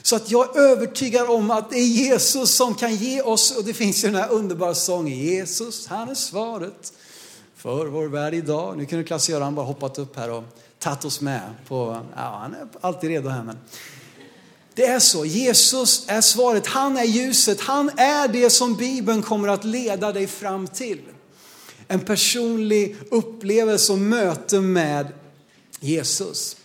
Så 0.02 0.16
att 0.16 0.32
jag 0.32 0.58
är 0.58 0.62
övertygad 0.62 1.30
om 1.30 1.52
att 1.52 1.70
det 1.70 1.78
är 1.78 1.88
Jesus 1.88 2.52
som 2.52 2.76
kan 2.76 2.96
ge 2.96 3.22
oss, 3.22 3.58
och 3.58 3.64
det 3.64 3.74
finns 3.74 4.04
ju 4.04 4.08
den 4.08 4.22
här 4.22 4.32
underbara 4.32 4.76
sången, 4.76 5.18
Jesus 5.18 5.88
han 5.88 6.10
är 6.10 6.16
svaret 6.16 6.94
för 7.60 7.86
vår 7.86 8.08
värld 8.08 8.34
idag. 8.34 8.78
Nu 8.78 8.86
kunde 8.86 9.04
Klas-Göran 9.04 9.56
bara 9.56 9.66
hoppat 9.66 10.00
upp 10.00 10.16
här 10.16 10.32
och 10.32 10.44
tagit 10.80 11.06
oss 11.06 11.22
med 11.22 11.42
på, 11.68 12.06
ja 12.16 12.40
han 12.42 12.54
är 12.54 12.68
alltid 12.82 13.10
redo 13.10 13.30
här 13.30 13.44
men. 13.44 13.58
Det 14.74 14.86
är 14.86 15.00
så, 15.00 15.26
Jesus 15.26 16.06
är 16.08 16.22
svaret, 16.22 16.68
han 16.68 16.98
är 16.98 17.04
ljuset, 17.04 17.62
han 17.62 17.90
är 17.90 18.28
det 18.28 18.50
som 18.50 18.76
Bibeln 18.76 19.22
kommer 19.22 19.48
att 19.48 19.64
leda 19.64 20.12
dig 20.12 20.28
fram 20.28 20.68
till. 20.68 21.02
En 21.88 22.00
personlig 22.00 22.96
upplevelse 23.12 23.94
och 23.94 24.00
möte 24.00 24.60
med 24.60 25.08
Jesus. 25.80 26.58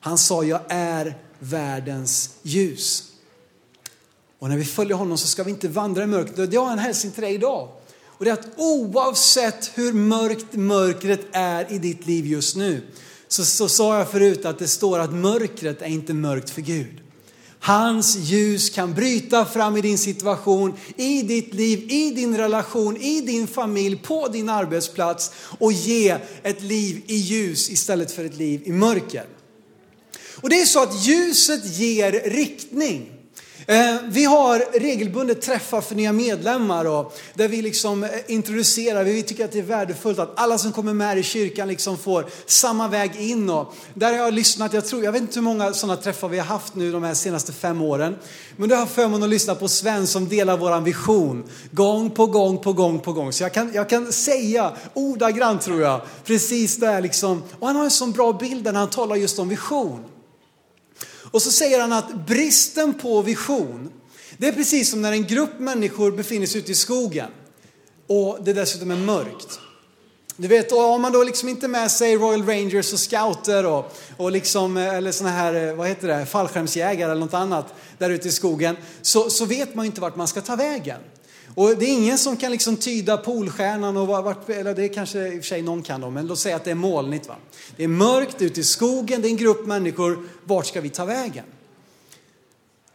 Han 0.00 0.18
sa, 0.18 0.44
jag 0.44 0.60
är 0.68 1.18
världens 1.38 2.30
ljus. 2.42 3.12
Och 4.38 4.48
när 4.48 4.56
vi 4.56 4.64
följer 4.64 4.96
honom 4.96 5.18
så 5.18 5.26
ska 5.26 5.42
vi 5.42 5.50
inte 5.50 5.68
vandra 5.68 6.02
i 6.02 6.06
mörkret. 6.06 6.52
Jag 6.52 6.64
har 6.64 6.72
en 6.72 6.78
hälsning 6.78 7.12
till 7.12 7.22
dig 7.22 7.34
idag. 7.34 7.68
Och 8.18 8.24
det 8.24 8.30
är 8.30 8.34
att 8.34 8.48
oavsett 8.56 9.70
hur 9.74 9.92
mörkt 9.92 10.52
mörkret 10.52 11.20
är 11.32 11.72
i 11.72 11.78
ditt 11.78 12.06
liv 12.06 12.26
just 12.26 12.56
nu, 12.56 12.82
så, 13.28 13.44
så 13.44 13.68
sa 13.68 13.98
jag 13.98 14.10
förut 14.10 14.44
att 14.44 14.58
det 14.58 14.68
står 14.68 14.98
att 14.98 15.12
mörkret 15.12 15.82
är 15.82 15.86
inte 15.86 16.14
mörkt 16.14 16.50
för 16.50 16.62
Gud. 16.62 17.00
Hans 17.64 18.16
ljus 18.16 18.70
kan 18.70 18.94
bryta 18.94 19.44
fram 19.44 19.76
i 19.76 19.80
din 19.80 19.98
situation, 19.98 20.74
i 20.96 21.22
ditt 21.22 21.54
liv, 21.54 21.92
i 21.92 22.10
din 22.10 22.36
relation, 22.36 22.96
i 22.96 23.20
din 23.20 23.46
familj, 23.46 23.96
på 23.96 24.28
din 24.28 24.48
arbetsplats 24.48 25.30
och 25.58 25.72
ge 25.72 26.16
ett 26.42 26.62
liv 26.62 27.02
i 27.06 27.16
ljus 27.16 27.70
istället 27.70 28.12
för 28.12 28.24
ett 28.24 28.36
liv 28.36 28.62
i 28.64 28.72
mörker. 28.72 29.24
Och 30.36 30.48
det 30.48 30.60
är 30.60 30.66
så 30.66 30.82
att 30.82 31.06
ljuset 31.06 31.78
ger 31.78 32.12
riktning. 32.30 33.13
Eh, 33.66 33.96
vi 34.08 34.24
har 34.24 34.80
regelbundet 34.80 35.42
träffar 35.42 35.80
för 35.80 35.94
nya 35.94 36.12
medlemmar 36.12 36.84
och 36.84 37.18
där 37.34 37.48
vi 37.48 37.62
liksom 37.62 38.04
eh, 38.04 38.10
introducerar, 38.26 39.04
vi 39.04 39.22
tycker 39.22 39.44
att 39.44 39.52
det 39.52 39.58
är 39.58 39.62
värdefullt 39.62 40.18
att 40.18 40.32
alla 40.36 40.58
som 40.58 40.72
kommer 40.72 40.94
med 40.94 41.18
i 41.18 41.22
kyrkan 41.22 41.68
liksom 41.68 41.98
får 41.98 42.26
samma 42.46 42.88
väg 42.88 43.16
in. 43.16 43.50
Och 43.50 43.74
där 43.94 44.12
har 44.12 44.18
jag 44.18 44.34
lyssnat, 44.34 44.72
jag, 44.72 44.86
tror, 44.86 45.04
jag 45.04 45.12
vet 45.12 45.20
inte 45.20 45.34
hur 45.34 45.44
många 45.44 45.72
sådana 45.72 45.96
träffar 45.96 46.28
vi 46.28 46.38
har 46.38 46.46
haft 46.46 46.74
nu 46.74 46.92
de 46.92 47.02
här 47.02 47.14
senaste 47.14 47.52
fem 47.52 47.82
åren. 47.82 48.16
Men 48.56 48.68
då 48.68 48.74
har 48.74 48.82
jag 48.82 48.90
förmånen 48.90 49.22
att 49.22 49.28
lyssna 49.28 49.54
på 49.54 49.68
Sven 49.68 50.06
som 50.06 50.28
delar 50.28 50.56
vår 50.56 50.80
vision 50.80 51.44
gång 51.70 52.10
på 52.10 52.26
gång 52.26 52.58
på 52.58 52.72
gång 52.72 53.00
på 53.00 53.12
gång. 53.12 53.32
Så 53.32 53.42
jag 53.42 53.52
kan, 53.52 53.70
jag 53.74 53.88
kan 53.88 54.12
säga 54.12 54.72
ordagrant 54.94 55.62
tror 55.62 55.80
jag, 55.80 56.00
precis 56.24 56.76
där 56.76 57.00
liksom. 57.00 57.42
Och 57.58 57.66
han 57.66 57.76
har 57.76 57.84
en 57.84 57.90
sån 57.90 58.12
bra 58.12 58.32
bild 58.32 58.64
när 58.64 58.72
han 58.72 58.90
talar 58.90 59.16
just 59.16 59.38
om 59.38 59.48
vision. 59.48 60.04
Och 61.34 61.42
så 61.42 61.50
säger 61.50 61.80
han 61.80 61.92
att 61.92 62.26
bristen 62.26 62.94
på 62.94 63.22
vision, 63.22 63.92
det 64.36 64.48
är 64.48 64.52
precis 64.52 64.90
som 64.90 65.02
när 65.02 65.12
en 65.12 65.26
grupp 65.26 65.58
människor 65.58 66.10
befinner 66.10 66.46
sig 66.46 66.60
ute 66.60 66.72
i 66.72 66.74
skogen 66.74 67.30
och 68.06 68.38
det 68.44 68.52
dessutom 68.52 68.90
är 68.90 68.96
mörkt. 68.96 69.60
Du 70.36 70.48
vet, 70.48 70.72
och 70.72 70.78
har 70.78 70.98
man 70.98 71.12
då 71.12 71.24
liksom 71.24 71.48
inte 71.48 71.68
med 71.68 71.90
sig 71.90 72.16
Royal 72.16 72.46
Rangers 72.46 72.92
och 72.92 72.98
scouter 72.98 73.66
och, 73.66 73.96
och 74.16 74.32
liksom, 74.32 74.76
eh, 74.76 74.94
eller 74.94 75.12
såna 75.12 75.30
här, 75.30 75.68
eh, 75.68 75.74
vad 75.74 75.88
heter 75.88 76.08
det, 76.08 76.26
fallskärmsjägare 76.26 77.10
eller 77.10 77.20
något 77.20 77.34
annat 77.34 77.74
där 77.98 78.10
ute 78.10 78.28
i 78.28 78.32
skogen, 78.32 78.76
så, 79.02 79.30
så 79.30 79.44
vet 79.44 79.74
man 79.74 79.84
ju 79.84 79.86
inte 79.86 80.00
vart 80.00 80.16
man 80.16 80.28
ska 80.28 80.40
ta 80.40 80.56
vägen. 80.56 81.00
Och 81.54 81.76
det 81.78 81.84
är 81.84 81.92
ingen 81.92 82.18
som 82.18 82.36
kan 82.36 82.52
liksom 82.52 82.76
tyda 82.76 83.16
Polstjärnan 83.16 83.96
och 83.96 84.06
vart, 84.06 84.48
eller 84.48 84.74
det 84.74 84.88
kanske 84.88 85.28
i 85.28 85.38
och 85.38 85.42
för 85.42 85.48
sig 85.48 85.62
någon 85.62 85.82
kan 85.82 86.00
då, 86.00 86.10
men 86.10 86.26
låt 86.26 86.38
säga 86.38 86.56
att 86.56 86.64
det 86.64 86.70
är 86.70 86.74
molnigt. 86.74 87.28
Va? 87.28 87.34
Det 87.76 87.84
är 87.84 87.88
mörkt 87.88 88.42
ute 88.42 88.60
i 88.60 88.64
skogen, 88.64 89.22
det 89.22 89.28
är 89.28 89.30
en 89.30 89.36
grupp 89.36 89.66
människor, 89.66 90.18
vart 90.44 90.66
ska 90.66 90.80
vi 90.80 90.88
ta 90.88 91.04
vägen? 91.04 91.44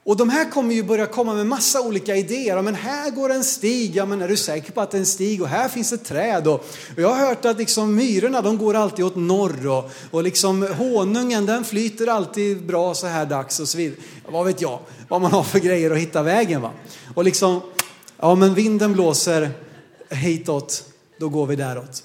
Och 0.04 0.18
de 0.18 0.30
här 0.30 0.52
kommer 0.52 0.76
ju 0.76 0.84
börja 0.84 1.06
komma 1.06 1.34
med 1.34 1.48
massa 1.48 1.82
olika 1.82 2.16
idéer. 2.16 2.56
Ja, 2.56 2.62
men 2.62 2.76
här 2.76 3.12
går 3.12 3.30
en 3.32 3.44
stig, 3.44 3.96
ja 3.96 4.06
men 4.06 4.22
är 4.22 4.28
du 4.28 4.38
säker 4.38 4.72
på 4.72 4.82
att 4.82 4.92
det 4.92 4.98
är 4.98 5.00
en 5.00 5.06
stig? 5.06 5.42
Och 5.42 5.48
här 5.48 5.70
finns 5.70 5.94
ett 5.94 6.06
träd. 6.06 6.48
Och, 6.48 6.66
och 6.96 7.02
jag 7.02 7.10
har 7.10 7.28
hört 7.28 7.46
att 7.46 7.58
liksom 7.58 7.96
myrorna 7.96 8.42
de 8.42 8.58
går 8.58 8.74
alltid 8.74 9.06
åt 9.06 9.16
norr 9.16 9.68
och, 9.68 9.92
och 10.12 10.24
liksom 10.24 10.68
honungen 10.78 11.46
den 11.46 11.64
flyter 11.64 12.08
alltid 12.08 12.66
bra 12.66 12.94
så 12.94 13.08
här 13.08 13.26
dags 13.26 13.60
och 13.60 13.70
så 13.70 13.78
vidare. 13.78 14.00
Vad 14.28 14.46
vet 14.46 14.62
jag, 14.62 14.80
vad 15.08 15.22
man 15.22 15.32
har 15.32 15.44
för 15.44 15.60
grejer 15.60 15.92
att 15.92 15.98
hitta 15.98 16.24
vägen 16.24 16.62
va. 16.62 16.72
Och 17.16 17.24
liksom 17.24 17.62
Ja, 18.22 18.36
men 18.36 18.54
vinden 18.54 18.94
blåser 18.94 19.52
hitåt, 20.10 20.84
då 21.20 21.30
går 21.30 21.46
vi 21.46 21.56
däråt. 21.56 22.04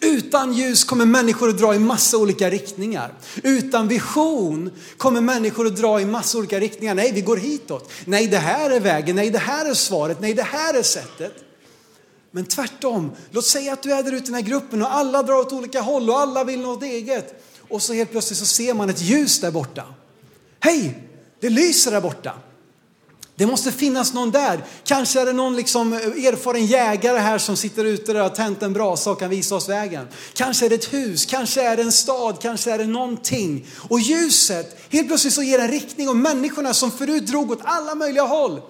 Utan 0.00 0.52
ljus 0.52 0.84
kommer 0.84 1.06
människor 1.06 1.48
att 1.48 1.58
dra 1.58 1.74
i 1.74 1.78
massa 1.78 2.18
olika 2.18 2.50
riktningar. 2.50 3.12
Utan 3.42 3.88
vision 3.88 4.70
kommer 4.96 5.20
människor 5.20 5.66
att 5.66 5.76
dra 5.76 6.00
i 6.00 6.04
massa 6.04 6.38
olika 6.38 6.60
riktningar. 6.60 6.94
Nej, 6.94 7.12
vi 7.12 7.20
går 7.20 7.36
hitåt. 7.36 7.90
Nej, 8.04 8.26
det 8.26 8.38
här 8.38 8.70
är 8.70 8.80
vägen. 8.80 9.16
Nej, 9.16 9.30
det 9.30 9.38
här 9.38 9.70
är 9.70 9.74
svaret. 9.74 10.20
Nej, 10.20 10.34
det 10.34 10.42
här 10.42 10.74
är 10.74 10.82
sättet. 10.82 11.32
Men 12.30 12.44
tvärtom, 12.44 13.10
låt 13.30 13.44
säga 13.44 13.72
att 13.72 13.82
du 13.82 13.92
är 13.92 14.02
där 14.02 14.12
ute 14.12 14.22
i 14.22 14.26
den 14.26 14.34
här 14.34 14.42
gruppen 14.42 14.82
och 14.82 14.94
alla 14.94 15.22
drar 15.22 15.34
åt 15.34 15.52
olika 15.52 15.80
håll 15.80 16.10
och 16.10 16.18
alla 16.18 16.44
vill 16.44 16.60
något 16.60 16.82
eget. 16.82 17.44
Och 17.68 17.82
så 17.82 17.92
helt 17.92 18.10
plötsligt 18.10 18.38
så 18.38 18.46
ser 18.46 18.74
man 18.74 18.90
ett 18.90 19.00
ljus 19.00 19.40
där 19.40 19.50
borta. 19.50 19.84
Hej, 20.60 21.08
det 21.40 21.50
lyser 21.50 21.90
där 21.90 22.00
borta. 22.00 22.32
Det 23.36 23.46
måste 23.46 23.72
finnas 23.72 24.12
någon 24.12 24.30
där. 24.30 24.64
Kanske 24.84 25.20
är 25.20 25.26
det 25.26 25.32
någon 25.32 25.56
liksom 25.56 25.92
eh, 25.92 25.98
erfaren 25.98 26.66
jägare 26.66 27.18
här 27.18 27.38
som 27.38 27.56
sitter 27.56 27.84
ute 27.84 28.12
där 28.12 28.20
och 28.20 28.28
har 28.28 28.36
tänt 28.36 28.62
en 28.62 28.72
brasa 28.72 29.10
och 29.10 29.18
kan 29.18 29.30
visa 29.30 29.54
oss 29.54 29.68
vägen. 29.68 30.08
Kanske 30.34 30.66
är 30.66 30.68
det 30.68 30.74
ett 30.74 30.92
hus, 30.92 31.26
kanske 31.26 31.62
är 31.62 31.76
det 31.76 31.82
en 31.82 31.92
stad, 31.92 32.38
kanske 32.42 32.70
är 32.70 32.78
det 32.78 32.86
någonting. 32.86 33.66
Och 33.76 34.00
ljuset, 34.00 34.78
helt 34.90 35.06
plötsligt 35.08 35.34
så 35.34 35.42
ger 35.42 35.58
en 35.58 35.68
riktning 35.68 36.08
och 36.08 36.16
människorna 36.16 36.74
som 36.74 36.90
förut 36.90 37.26
drog 37.26 37.50
åt 37.50 37.60
alla 37.62 37.94
möjliga 37.94 38.24
håll. 38.24 38.60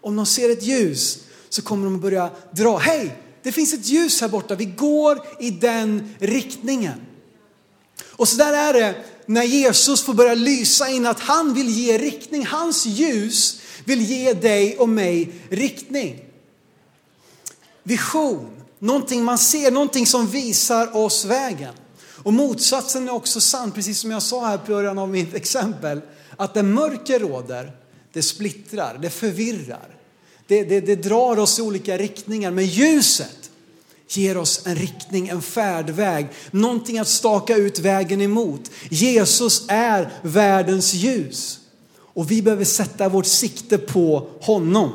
Om 0.00 0.16
de 0.16 0.26
ser 0.26 0.50
ett 0.50 0.62
ljus 0.62 1.18
så 1.48 1.62
kommer 1.62 1.84
de 1.84 1.94
att 1.94 2.02
börja 2.02 2.30
dra. 2.50 2.78
Hej, 2.78 3.16
det 3.42 3.52
finns 3.52 3.74
ett 3.74 3.86
ljus 3.86 4.20
här 4.20 4.28
borta, 4.28 4.54
vi 4.54 4.64
går 4.64 5.22
i 5.40 5.50
den 5.50 6.14
riktningen. 6.18 7.00
Och 8.10 8.28
så 8.28 8.36
där 8.36 8.52
är 8.52 8.72
det 8.72 8.94
när 9.26 9.42
Jesus 9.42 10.02
får 10.02 10.14
börja 10.14 10.34
lysa 10.34 10.88
in 10.88 11.06
att 11.06 11.20
han 11.20 11.54
vill 11.54 11.68
ge 11.68 11.98
riktning. 11.98 12.46
Hans 12.46 12.86
ljus 12.86 13.60
vill 13.84 14.02
ge 14.02 14.32
dig 14.32 14.76
och 14.78 14.88
mig 14.88 15.32
riktning. 15.48 16.24
Vision, 17.82 18.50
någonting 18.78 19.24
man 19.24 19.38
ser, 19.38 19.70
någonting 19.70 20.06
som 20.06 20.26
visar 20.26 20.96
oss 20.96 21.24
vägen. 21.24 21.74
Och 22.22 22.32
motsatsen 22.32 23.08
är 23.08 23.12
också 23.12 23.40
sann, 23.40 23.72
precis 23.72 23.98
som 23.98 24.10
jag 24.10 24.22
sa 24.22 24.46
här 24.46 24.58
på 24.58 24.72
början 24.72 24.98
av 24.98 25.08
mitt 25.08 25.34
exempel. 25.34 26.00
Att 26.36 26.54
där 26.54 26.62
mörker 26.62 27.18
råder, 27.18 27.72
det 28.12 28.22
splittrar, 28.22 28.98
det 29.02 29.10
förvirrar. 29.10 29.96
Det, 30.46 30.64
det, 30.64 30.80
det 30.80 30.96
drar 30.96 31.38
oss 31.38 31.58
i 31.58 31.62
olika 31.62 31.98
riktningar. 31.98 32.50
Men 32.50 32.66
ljuset 32.66 33.50
ger 34.08 34.36
oss 34.36 34.66
en 34.66 34.76
riktning, 34.76 35.28
en 35.28 35.42
färdväg, 35.42 36.28
någonting 36.50 36.98
att 36.98 37.08
staka 37.08 37.56
ut 37.56 37.78
vägen 37.78 38.20
emot. 38.20 38.70
Jesus 38.90 39.64
är 39.68 40.12
världens 40.22 40.94
ljus. 40.94 41.58
Och 42.14 42.30
vi 42.30 42.42
behöver 42.42 42.64
sätta 42.64 43.08
vårt 43.08 43.26
sikte 43.26 43.78
på 43.78 44.28
honom. 44.40 44.92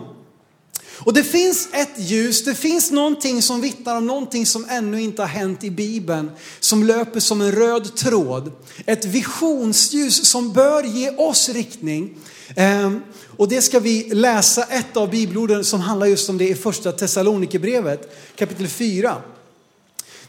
Och 1.00 1.14
det 1.14 1.24
finns 1.24 1.70
ett 1.72 2.00
ljus, 2.00 2.44
det 2.44 2.56
finns 2.56 2.92
någonting 2.92 3.42
som 3.42 3.62
vittnar 3.62 3.98
om 3.98 4.08
någonting 4.08 4.46
som 4.46 4.66
ännu 4.70 5.02
inte 5.02 5.22
har 5.22 5.30
hänt 5.30 5.64
i 5.64 5.72
Bibeln, 5.72 6.32
som 6.60 6.84
löper 6.84 7.20
som 7.20 7.42
en 7.42 7.52
röd 7.52 7.96
tråd. 7.96 8.52
Ett 8.86 9.06
visionsljus 9.06 10.26
som 10.26 10.54
bör 10.54 10.84
ge 10.84 11.10
oss 11.10 11.50
riktning. 11.50 12.16
Ehm, 12.56 13.02
och 13.38 13.48
det 13.48 13.62
ska 13.62 13.80
vi 13.80 14.10
läsa 14.14 14.64
ett 14.64 14.98
av 14.98 15.10
bibelorden 15.10 15.64
som 15.64 15.80
handlar 15.80 16.08
just 16.08 16.30
om 16.30 16.38
det 16.38 16.50
i 16.50 16.56
första 16.56 16.92
Thessalonikerbrevet 16.92 18.18
kapitel 18.36 18.68
4. 18.68 19.22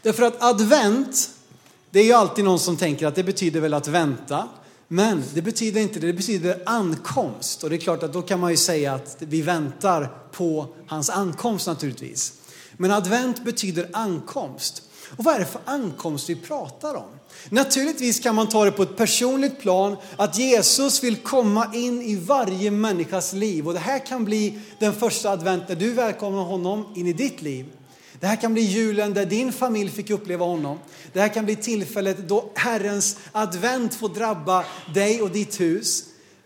Därför 0.01 0.23
att 0.23 0.43
advent, 0.43 1.29
det 1.91 1.99
är 1.99 2.03
ju 2.03 2.13
alltid 2.13 2.45
någon 2.45 2.59
som 2.59 2.77
tänker 2.77 3.07
att 3.07 3.15
det 3.15 3.23
betyder 3.23 3.59
väl 3.59 3.73
att 3.73 3.87
vänta. 3.87 4.47
Men 4.91 5.23
det 5.33 5.41
betyder 5.41 5.81
inte 5.81 5.99
det, 5.99 6.07
det 6.07 6.13
betyder 6.13 6.63
ankomst. 6.65 7.63
Och 7.63 7.69
det 7.69 7.75
är 7.75 7.79
klart 7.79 8.03
att 8.03 8.13
då 8.13 8.21
kan 8.21 8.39
man 8.39 8.51
ju 8.51 8.57
säga 8.57 8.93
att 8.93 9.15
vi 9.19 9.41
väntar 9.41 10.09
på 10.31 10.67
hans 10.87 11.09
ankomst 11.09 11.67
naturligtvis. 11.67 12.33
Men 12.77 12.91
advent 12.91 13.43
betyder 13.43 13.89
ankomst. 13.93 14.83
Och 15.17 15.23
vad 15.23 15.35
är 15.35 15.39
det 15.39 15.45
för 15.45 15.61
ankomst 15.65 16.29
vi 16.29 16.35
pratar 16.35 16.95
om? 16.95 17.09
Naturligtvis 17.49 18.19
kan 18.19 18.35
man 18.35 18.49
ta 18.49 18.65
det 18.65 18.71
på 18.71 18.83
ett 18.83 18.97
personligt 18.97 19.59
plan, 19.59 19.97
att 20.15 20.37
Jesus 20.37 21.03
vill 21.03 21.15
komma 21.15 21.71
in 21.73 22.01
i 22.01 22.15
varje 22.15 22.71
människas 22.71 23.33
liv. 23.33 23.67
Och 23.67 23.73
det 23.73 23.79
här 23.79 24.05
kan 24.05 24.25
bli 24.25 24.59
den 24.79 24.93
första 24.93 25.29
advent 25.29 25.63
när 25.67 25.75
du 25.75 25.93
välkomnar 25.93 26.43
honom 26.43 26.93
in 26.95 27.07
i 27.07 27.13
ditt 27.13 27.41
liv. 27.41 27.65
Det 28.19 28.27
här 28.27 28.35
kan 28.35 28.53
bli 28.53 28.61
julen 28.61 29.13
där 29.13 29.25
din 29.25 29.53
familj 29.53 29.91
fick 29.91 30.09
uppleva 30.09 30.45
honom. 30.45 30.79
Det 31.13 31.19
här 31.19 31.27
kan 31.27 31.45
bli 31.45 31.55
tillfället 31.55 32.17
då 32.17 32.51
Herrens 32.55 33.17
advent 33.31 33.95
får 33.95 34.09
drabba 34.09 34.65
dig 34.93 35.21
och 35.21 35.29
ditt 35.29 35.59
hus. 35.59 36.03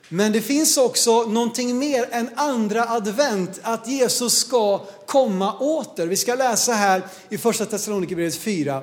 Men 0.09 0.31
det 0.31 0.41
finns 0.41 0.77
också 0.77 1.23
någonting 1.23 1.79
mer 1.79 2.07
än 2.11 2.29
andra 2.35 2.89
advent, 2.89 3.59
att 3.61 3.87
Jesus 3.87 4.37
ska 4.37 4.85
komma 5.05 5.59
åter. 5.59 6.07
Vi 6.07 6.15
ska 6.15 6.35
läsa 6.35 6.73
här 6.73 7.07
i 7.29 7.37
första 7.37 7.65
Thessalonikerbrevet 7.65 8.35
4, 8.35 8.81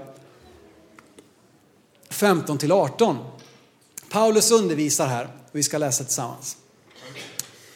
15-18. 2.08 3.16
Paulus 4.10 4.50
undervisar 4.50 5.06
här 5.06 5.24
och 5.24 5.30
vi 5.52 5.62
ska 5.62 5.78
läsa 5.78 6.04
tillsammans. 6.04 6.56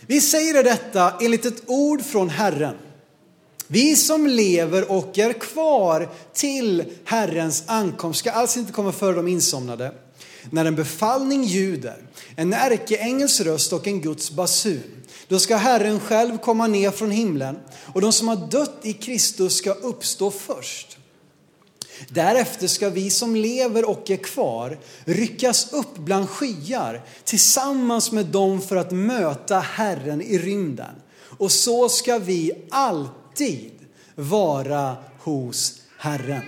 Vi 0.07 0.21
säger 0.21 0.65
detta 0.65 1.13
enligt 1.21 1.45
ett 1.45 1.63
ord 1.67 2.03
från 2.03 2.29
Herren. 2.29 2.77
Vi 3.75 3.97
som 3.97 4.27
lever 4.27 4.91
och 4.91 5.19
är 5.19 5.33
kvar 5.33 6.09
till 6.33 6.85
Herrens 7.05 7.65
ankomst 7.67 8.19
ska 8.19 8.31
alls 8.31 8.57
inte 8.57 8.73
komma 8.73 8.93
före 8.93 9.17
de 9.17 9.29
insomnade. 9.29 9.93
När 10.51 10.65
en 10.65 10.75
befallning 10.75 11.45
ljuder, 11.45 11.97
en 12.37 12.53
ärkeängels 12.53 13.41
röst 13.41 13.73
och 13.73 13.87
en 13.87 14.01
Guds 14.01 14.31
basun, 14.31 15.03
då 15.29 15.39
ska 15.39 15.57
Herren 15.57 16.01
själv 16.01 16.39
komma 16.39 16.67
ner 16.67 16.91
från 16.91 17.11
himlen 17.11 17.59
och 17.95 18.01
de 18.01 18.13
som 18.13 18.29
har 18.29 18.37
dött 18.51 18.79
i 18.83 18.93
Kristus 18.93 19.57
ska 19.57 19.73
uppstå 19.73 20.31
först. 20.31 20.99
Därefter 22.09 22.67
ska 22.67 22.89
vi 22.89 23.11
som 23.11 23.37
lever 23.37 23.91
och 23.91 24.11
är 24.11 24.17
kvar 24.17 24.79
ryckas 25.05 25.73
upp 25.73 25.99
bland 25.99 26.29
skyar 26.29 27.03
tillsammans 27.25 28.13
med 28.13 28.27
dem 28.27 28.63
för 28.63 28.77
att 28.77 28.91
möta 28.91 29.59
Herren 29.59 30.23
i 30.23 30.39
rymden. 30.39 30.95
Och 31.39 31.53
så 31.53 31.89
ska 31.89 32.19
vi 32.19 32.53
alltid 32.71 33.24
vara 34.15 34.97
hos 35.19 35.83
Herren. 35.99 36.43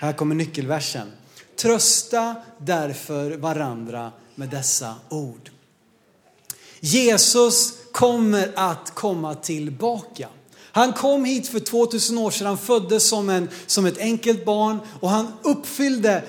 Här 0.00 0.12
kommer 0.12 0.34
nyckelversen. 0.34 1.12
Trösta 1.56 2.36
därför 2.58 3.30
varandra 3.30 4.12
med 4.34 4.48
dessa 4.48 4.94
ord. 5.08 5.50
Jesus 6.80 7.72
kommer 7.92 8.52
att 8.54 8.90
komma 8.94 9.34
tillbaka. 9.34 10.28
Han 10.74 10.92
kom 10.92 11.24
hit 11.24 11.48
för 11.48 11.58
2000 11.60 12.18
år 12.18 12.30
sedan, 12.30 12.46
han 12.46 12.58
föddes 12.58 13.08
som, 13.08 13.28
en, 13.28 13.48
som 13.66 13.86
ett 13.86 13.98
enkelt 13.98 14.44
barn 14.44 14.78
och 15.00 15.10
han 15.10 15.26
uppfyllde 15.42 16.22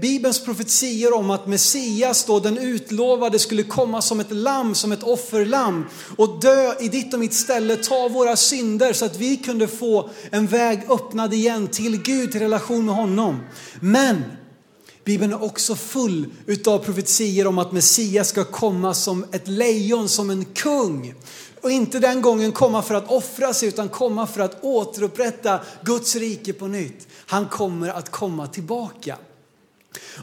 Bibelns 0.00 0.44
profetier 0.44 1.14
om 1.14 1.30
att 1.30 1.46
Messias, 1.46 2.24
då, 2.24 2.40
den 2.40 2.58
utlovade, 2.58 3.38
skulle 3.38 3.62
komma 3.62 4.02
som 4.02 4.20
ett 4.20 4.30
lamm, 4.30 4.74
som 4.74 4.92
ett 4.92 5.02
offerlamm 5.02 5.84
och 6.16 6.40
dö 6.40 6.74
i 6.80 6.88
ditt 6.88 7.14
och 7.14 7.20
mitt 7.20 7.34
ställe, 7.34 7.76
ta 7.76 8.08
våra 8.08 8.36
synder 8.36 8.92
så 8.92 9.04
att 9.04 9.16
vi 9.16 9.36
kunde 9.36 9.68
få 9.68 10.10
en 10.30 10.46
väg 10.46 10.80
öppnad 10.88 11.34
igen 11.34 11.68
till 11.68 12.02
Gud, 12.02 12.32
till 12.32 12.40
relation 12.40 12.86
med 12.86 12.94
honom. 12.94 13.40
Men 13.80 14.22
Bibeln 15.04 15.32
är 15.32 15.42
också 15.42 15.74
full 15.74 16.26
utav 16.46 16.78
profetier 16.78 17.46
om 17.46 17.58
att 17.58 17.72
Messias 17.72 18.28
ska 18.28 18.44
komma 18.44 18.94
som 18.94 19.24
ett 19.32 19.48
lejon, 19.48 20.08
som 20.08 20.30
en 20.30 20.44
kung. 20.44 21.14
Och 21.62 21.70
inte 21.70 21.98
den 21.98 22.22
gången 22.22 22.52
komma 22.52 22.82
för 22.82 22.94
att 22.94 23.10
offra 23.10 23.54
sig 23.54 23.68
utan 23.68 23.88
komma 23.88 24.26
för 24.26 24.40
att 24.40 24.64
återupprätta 24.64 25.60
Guds 25.82 26.16
rike 26.16 26.52
på 26.52 26.66
nytt. 26.66 27.08
Han 27.26 27.48
kommer 27.48 27.88
att 27.88 28.10
komma 28.10 28.46
tillbaka. 28.46 29.16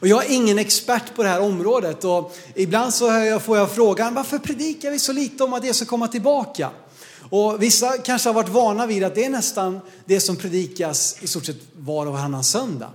Och 0.02 0.08
jag 0.08 0.26
är 0.26 0.34
ingen 0.36 0.60
expert 0.60 1.16
på 1.16 1.24
det 1.24 1.30
här 1.30 1.42
området 1.42 2.04
och 2.04 2.38
ibland 2.56 2.94
så 2.94 3.40
får 3.40 3.58
jag 3.58 3.72
frågan 3.72 4.14
varför 4.14 4.40
predikar 4.40 4.92
vi 4.92 5.00
så 5.00 5.14
lite 5.14 5.44
om 5.44 5.54
att 5.54 5.62
det 5.62 5.74
ska 5.74 5.86
komma 5.86 6.08
tillbaka? 6.08 6.70
Och 7.30 7.64
vissa 7.64 7.98
kanske 7.98 8.30
har 8.30 8.34
varit 8.34 8.50
vana 8.50 8.86
vid 8.86 9.04
att 9.04 9.16
det 9.16 9.26
är 9.26 9.30
nästan 9.30 9.80
det 10.06 10.20
som 10.20 10.36
predikas 10.36 11.18
i 11.22 11.28
stort 11.28 11.46
sett 11.46 11.62
var 11.78 12.06
och 12.06 12.14
varannan 12.14 12.44
söndag. 12.44 12.92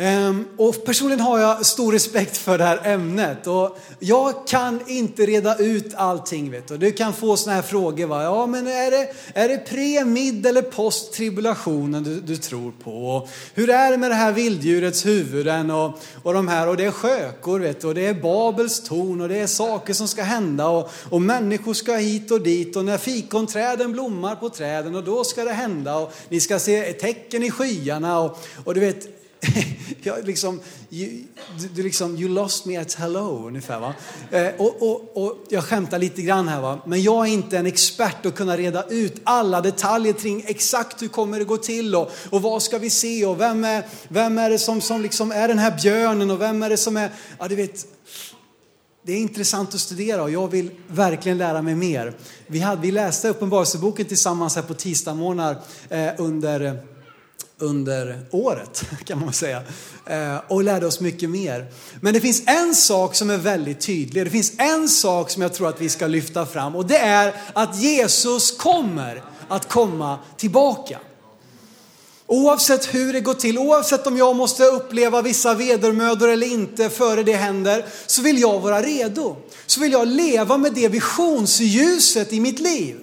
Ehm, 0.00 0.44
och 0.56 0.84
personligen 0.84 1.20
har 1.20 1.38
jag 1.38 1.66
stor 1.66 1.92
respekt 1.92 2.36
för 2.36 2.58
det 2.58 2.64
här 2.64 2.80
ämnet 2.84 3.46
och 3.46 3.78
jag 3.98 4.46
kan 4.46 4.80
inte 4.86 5.26
reda 5.26 5.56
ut 5.56 5.94
allting. 5.94 6.50
Vet 6.50 6.68
du. 6.68 6.76
du 6.76 6.92
kan 6.92 7.12
få 7.12 7.36
sådana 7.36 7.56
här 7.56 7.68
frågor. 7.68 8.06
Va? 8.06 8.22
Ja, 8.22 8.46
men 8.46 8.66
är 8.66 8.90
det, 8.90 9.12
är 9.34 9.48
det 9.48 9.58
pre, 9.58 10.04
mid 10.04 10.46
eller 10.46 10.62
post 10.62 11.12
tribulationen 11.12 12.02
du, 12.02 12.20
du 12.20 12.36
tror 12.36 12.72
på? 12.84 13.16
Och 13.16 13.28
hur 13.54 13.70
är 13.70 13.90
det 13.90 13.96
med 13.96 14.10
det 14.10 14.14
här 14.14 14.32
vilddjurets 14.32 15.06
huvuden 15.06 15.70
och, 15.70 15.98
och 16.22 16.34
de 16.34 16.48
här? 16.48 16.68
Och 16.68 16.76
det 16.76 16.84
är 16.84 16.90
skökor 16.90 17.60
vet 17.60 17.80
du, 17.80 17.86
och 17.86 17.94
det 17.94 18.06
är 18.06 18.14
Babels 18.14 18.82
torn 18.82 19.20
och 19.20 19.28
det 19.28 19.38
är 19.38 19.46
saker 19.46 19.94
som 19.94 20.08
ska 20.08 20.22
hända 20.22 20.68
och, 20.68 20.90
och 21.10 21.22
människor 21.22 21.74
ska 21.74 21.94
hit 21.94 22.30
och 22.30 22.40
dit 22.40 22.76
och 22.76 22.84
när 22.84 22.98
fikonträden 22.98 23.92
blommar 23.92 24.36
på 24.36 24.48
träden 24.48 24.94
och 24.94 25.04
då 25.04 25.24
ska 25.24 25.44
det 25.44 25.52
hända 25.52 25.96
och 25.96 26.12
ni 26.28 26.40
ska 26.40 26.58
se 26.58 26.92
tecken 26.92 27.42
i 27.42 27.50
skyarna 27.50 28.20
och, 28.20 28.38
och 28.64 28.74
du 28.74 28.80
vet 28.80 29.19
jag 30.02 30.26
liksom, 30.26 30.60
you, 30.90 31.24
du, 31.74 31.82
liksom, 31.82 32.16
you 32.16 32.28
lost 32.28 32.64
me 32.64 32.76
at 32.76 32.94
hello 32.94 33.46
ungefär. 33.46 33.80
Va? 33.80 33.94
Eh, 34.30 34.48
och, 34.58 34.82
och, 34.82 35.26
och 35.26 35.36
jag 35.48 35.64
skämtar 35.64 35.98
lite 35.98 36.22
grann 36.22 36.48
här, 36.48 36.60
va? 36.60 36.80
men 36.86 37.02
jag 37.02 37.28
är 37.28 37.32
inte 37.32 37.58
en 37.58 37.66
expert 37.66 38.26
att 38.26 38.34
kunna 38.34 38.56
reda 38.56 38.84
ut 38.88 39.20
alla 39.24 39.60
detaljer 39.60 40.12
kring 40.12 40.44
exakt 40.46 41.02
hur 41.02 41.08
kommer 41.08 41.38
det 41.38 41.44
gå 41.44 41.56
till 41.56 41.94
och, 41.94 42.10
och 42.30 42.42
vad 42.42 42.62
ska 42.62 42.78
vi 42.78 42.90
se 42.90 43.26
och 43.26 43.40
vem 43.40 43.64
är, 43.64 43.84
vem 44.08 44.38
är 44.38 44.50
det 44.50 44.58
som, 44.58 44.80
som 44.80 45.02
liksom 45.02 45.32
är 45.32 45.48
den 45.48 45.58
här 45.58 45.76
björnen 45.82 46.30
och 46.30 46.40
vem 46.40 46.62
är 46.62 46.70
det 46.70 46.76
som 46.76 46.96
är, 46.96 47.10
ja 47.38 47.48
du 47.48 47.54
vet, 47.54 47.86
det 49.02 49.12
är 49.12 49.16
intressant 49.16 49.74
att 49.74 49.80
studera 49.80 50.22
och 50.22 50.30
jag 50.30 50.48
vill 50.48 50.70
verkligen 50.86 51.38
lära 51.38 51.62
mig 51.62 51.74
mer. 51.74 52.14
Vi, 52.46 52.58
hade, 52.58 52.82
vi 52.82 52.90
läste 52.90 53.28
Uppenbarelseboken 53.28 54.06
tillsammans 54.06 54.56
här 54.56 54.62
på 54.62 54.74
tisdagsmorgnar 54.74 55.56
eh, 55.88 56.10
under 56.18 56.82
under 57.60 58.20
året 58.30 58.84
kan 59.04 59.20
man 59.20 59.32
säga. 59.32 59.62
Eh, 60.06 60.36
och 60.48 60.64
lärde 60.64 60.86
oss 60.86 61.00
mycket 61.00 61.30
mer. 61.30 61.66
Men 62.00 62.14
det 62.14 62.20
finns 62.20 62.42
en 62.46 62.74
sak 62.74 63.14
som 63.14 63.30
är 63.30 63.36
väldigt 63.36 63.80
tydlig. 63.80 64.26
Det 64.26 64.30
finns 64.30 64.52
en 64.56 64.88
sak 64.88 65.30
som 65.30 65.42
jag 65.42 65.54
tror 65.54 65.68
att 65.68 65.80
vi 65.80 65.88
ska 65.88 66.06
lyfta 66.06 66.46
fram 66.46 66.76
och 66.76 66.86
det 66.86 66.98
är 66.98 67.34
att 67.52 67.80
Jesus 67.80 68.50
kommer 68.50 69.22
att 69.48 69.68
komma 69.68 70.18
tillbaka. 70.36 70.98
Oavsett 72.26 72.94
hur 72.94 73.12
det 73.12 73.20
går 73.20 73.34
till, 73.34 73.58
oavsett 73.58 74.06
om 74.06 74.16
jag 74.16 74.36
måste 74.36 74.64
uppleva 74.64 75.22
vissa 75.22 75.54
vedermödor 75.54 76.28
eller 76.28 76.46
inte 76.46 76.90
före 76.90 77.22
det 77.22 77.32
händer, 77.32 77.84
så 78.06 78.22
vill 78.22 78.40
jag 78.40 78.60
vara 78.60 78.82
redo. 78.82 79.36
Så 79.66 79.80
vill 79.80 79.92
jag 79.92 80.08
leva 80.08 80.56
med 80.56 80.72
det 80.72 80.88
visionsljuset 80.88 82.32
i 82.32 82.40
mitt 82.40 82.60
liv. 82.60 82.96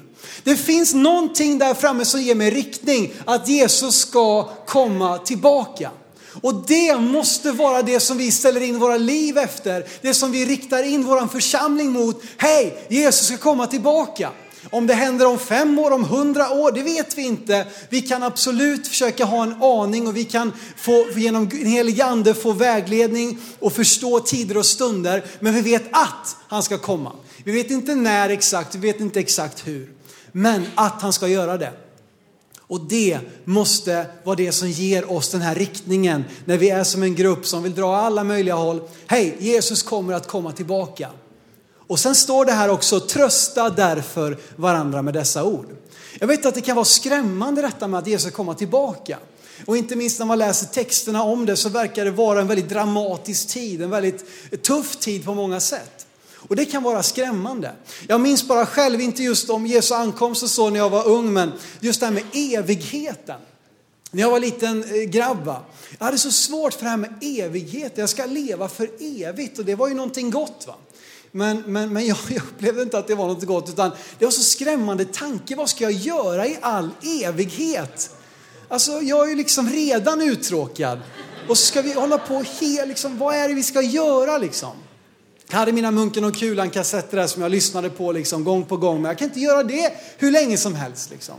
Det 0.44 0.56
finns 0.56 0.94
någonting 0.94 1.60
där 1.60 1.74
framme 1.74 2.06
som 2.06 2.22
ger 2.22 2.36
mig 2.36 2.52
riktning, 2.52 3.13
att 3.26 3.48
Jesus 3.48 3.96
ska 3.96 4.50
komma 4.66 5.18
tillbaka. 5.18 5.92
Och 6.42 6.56
det 6.68 6.98
måste 6.98 7.52
vara 7.52 7.82
det 7.82 8.00
som 8.00 8.18
vi 8.18 8.32
ställer 8.32 8.62
in 8.62 8.80
våra 8.80 8.98
liv 8.98 9.38
efter, 9.38 9.86
det 10.02 10.13
som 10.13 10.32
vi 10.32 10.46
riktar 10.46 10.84
in 10.84 11.04
vår 11.04 11.28
församling 11.28 11.92
mot. 11.92 12.22
Hej, 12.38 12.86
Jesus 12.90 13.28
ska 13.28 13.38
komma 13.38 13.68
tillbaka. 13.68 14.32
Om 14.70 14.88
det 14.88 14.94
händer 14.94 15.28
om 15.28 15.40
fem 15.40 15.80
år, 15.80 15.92
om 15.92 16.04
hundra 16.04 16.50
år, 16.50 16.72
det 16.72 16.84
vet 16.84 17.18
vi 17.18 17.22
inte. 17.22 17.66
Vi 17.90 18.02
kan 18.02 18.24
absolut 18.24 18.88
försöka 18.88 19.26
ha 19.26 19.44
en 19.44 19.63
aning 19.63 20.08
och 20.08 20.18
vi 20.18 20.24
kan 20.24 20.54
få, 20.78 21.06
genom 21.16 21.50
en 21.52 21.66
helig 21.66 22.02
ande 22.02 22.34
få 22.34 22.52
vägledning 22.52 23.38
och 23.60 23.74
förstå 23.74 24.20
tider 24.20 24.58
och 24.58 24.66
stunder. 24.66 25.26
Men 25.40 25.54
vi 25.54 25.62
vet 25.62 25.84
att 25.92 26.36
han 26.48 26.63
ska 26.63 26.78
komma. 26.78 27.12
Vi 27.44 27.52
vet 27.52 27.72
inte 27.72 27.96
när 27.96 28.30
exakt, 28.30 28.76
vi 28.76 28.80
vet 28.80 29.00
inte 29.00 29.20
exakt 29.20 29.68
hur 29.68 29.97
men 30.38 30.65
att 30.76 31.02
han 31.02 31.13
ska 31.13 31.28
göra 31.28 31.58
det. 31.58 31.71
Och 32.60 32.82
det 32.82 33.19
måste 33.43 34.06
vara 34.23 34.36
det 34.36 34.52
som 34.52 34.69
ger 34.69 35.12
oss 35.12 35.30
den 35.30 35.41
här 35.41 35.56
riktningen 35.56 36.26
när 36.45 36.58
vi 36.58 36.69
är 36.69 36.84
som 36.84 37.04
en 37.04 37.15
grupp 37.15 37.45
som 37.45 37.63
vill 37.63 37.76
dra 37.76 37.95
alla 37.95 38.23
möjliga 38.23 38.56
håll. 38.56 38.82
Hej, 39.08 39.38
Jesus 39.39 39.84
kommer 39.84 40.13
att 40.13 40.28
komma 40.28 40.52
tillbaka. 40.52 41.10
Och 41.88 42.00
sen 42.00 42.15
står 42.15 42.45
det 42.45 42.52
här 42.52 42.69
också, 42.69 43.00
trösta 43.00 43.69
därför 43.69 44.38
varandra 44.56 45.02
med 45.02 45.13
dessa 45.13 45.43
ord. 45.43 45.65
Jag 46.19 46.28
vet 46.28 46.45
att 46.45 46.56
det 46.56 46.62
kan 46.62 46.76
vara 46.76 46.86
skrämmande 46.86 47.62
detta 47.62 47.88
med 47.88 47.97
att 47.97 48.08
Jesus 48.08 48.28
ska 48.28 48.36
komma 48.36 48.54
tillbaka. 48.54 49.17
Och 49.65 49.78
inte 49.78 49.95
minst 49.95 50.19
när 50.19 50.26
man 50.26 50.38
läser 50.38 50.67
texterna 50.67 51.23
om 51.23 51.45
det 51.45 51.56
så 51.56 51.69
verkar 51.69 52.06
det 52.06 52.12
vara 52.12 52.41
en 52.41 52.47
väldigt 52.47 52.69
dramatisk 52.69 53.47
tid, 53.47 53.82
en 53.82 53.89
väldigt 53.89 54.26
tuff 54.63 54.95
tid 54.95 55.26
på 55.26 55.34
många 55.34 55.60
sätt. 55.60 56.07
Och 56.38 56.56
det 56.56 56.65
kan 56.65 56.84
vara 56.84 57.04
skrämmande. 57.04 57.71
Jag 58.08 58.21
minns 58.21 58.47
bara 58.47 58.65
själv, 58.65 59.02
inte 59.02 59.23
just 59.23 59.50
om 59.50 59.67
Jesu 59.67 59.93
ankomst 59.95 60.43
och 60.43 60.50
så 60.50 60.69
när 60.69 60.80
jag 60.80 60.89
var 60.89 61.08
ung, 61.08 61.34
men 61.34 61.52
just 61.80 62.00
det 62.00 62.06
här 62.06 62.13
med 62.13 62.23
evigheten. 62.34 63.39
När 64.12 64.21
jag 64.21 64.32
var 64.32 64.39
liten 64.39 64.84
eh, 64.84 65.10
grabb, 65.10 65.45
va? 65.45 65.62
jag 65.97 66.06
hade 66.06 66.17
så 66.17 66.32
svårt 66.32 66.73
för 66.73 66.84
det 66.84 66.89
här 66.89 66.97
med 66.97 67.13
evigheten. 67.21 68.00
Jag 68.00 68.10
ska 68.10 68.26
leva 68.26 68.69
för 68.69 68.89
evigt 69.00 69.60
och 69.60 69.65
det 69.65 69.76
var 69.76 69.88
ju 69.88 69.93
någonting 69.93 70.32
gott. 70.32 70.63
va. 70.67 70.76
Men, 71.32 71.63
men, 71.65 71.93
men 71.93 72.06
jag, 72.06 72.17
jag 72.30 72.43
upplevde 72.43 72.82
inte 72.82 72.97
att 72.97 73.08
det 73.08 73.15
var 73.15 73.28
något 73.28 73.43
gott, 73.43 73.69
utan 73.69 73.91
det 74.19 74.26
var 74.26 74.32
så 74.32 74.43
skrämmande 74.43 75.06
tanke. 75.06 75.56
Vad 75.56 75.69
ska 75.69 75.84
jag 75.84 75.91
göra 75.91 76.47
i 76.47 76.58
all 76.62 76.89
evighet? 77.23 78.10
Alltså, 78.67 78.91
jag 79.02 79.26
är 79.26 79.30
ju 79.30 79.36
liksom 79.36 79.69
redan 79.69 80.21
uttråkad. 80.21 81.00
Och 81.47 81.58
så 81.58 81.65
ska 81.65 81.82
vi 81.82 81.93
hålla 81.93 82.17
på 82.17 82.43
helt, 82.60 82.88
liksom, 82.88 83.17
vad 83.17 83.36
är 83.36 83.50
det 83.50 83.54
vi 83.56 83.63
ska 83.63 83.82
göra 83.82 84.38
liksom? 84.38 84.71
Jag 85.50 85.58
hade 85.58 85.72
mina 85.72 85.92
Munken 85.92 86.24
och 86.24 86.36
Kulan-kassetter 86.36 87.18
där 87.18 87.28
som 87.28 87.42
jag 87.42 87.52
lyssnade 87.52 87.90
på 87.90 88.12
liksom 88.12 88.44
gång 88.44 88.66
på 88.66 88.78
gång, 88.78 89.02
men 89.02 89.10
jag 89.10 89.18
kan 89.18 89.28
inte 89.28 89.40
göra 89.40 89.64
det 89.64 89.94
hur 90.18 90.32
länge 90.32 90.58
som 90.58 90.76
helst. 90.76 91.10
Liksom. 91.10 91.36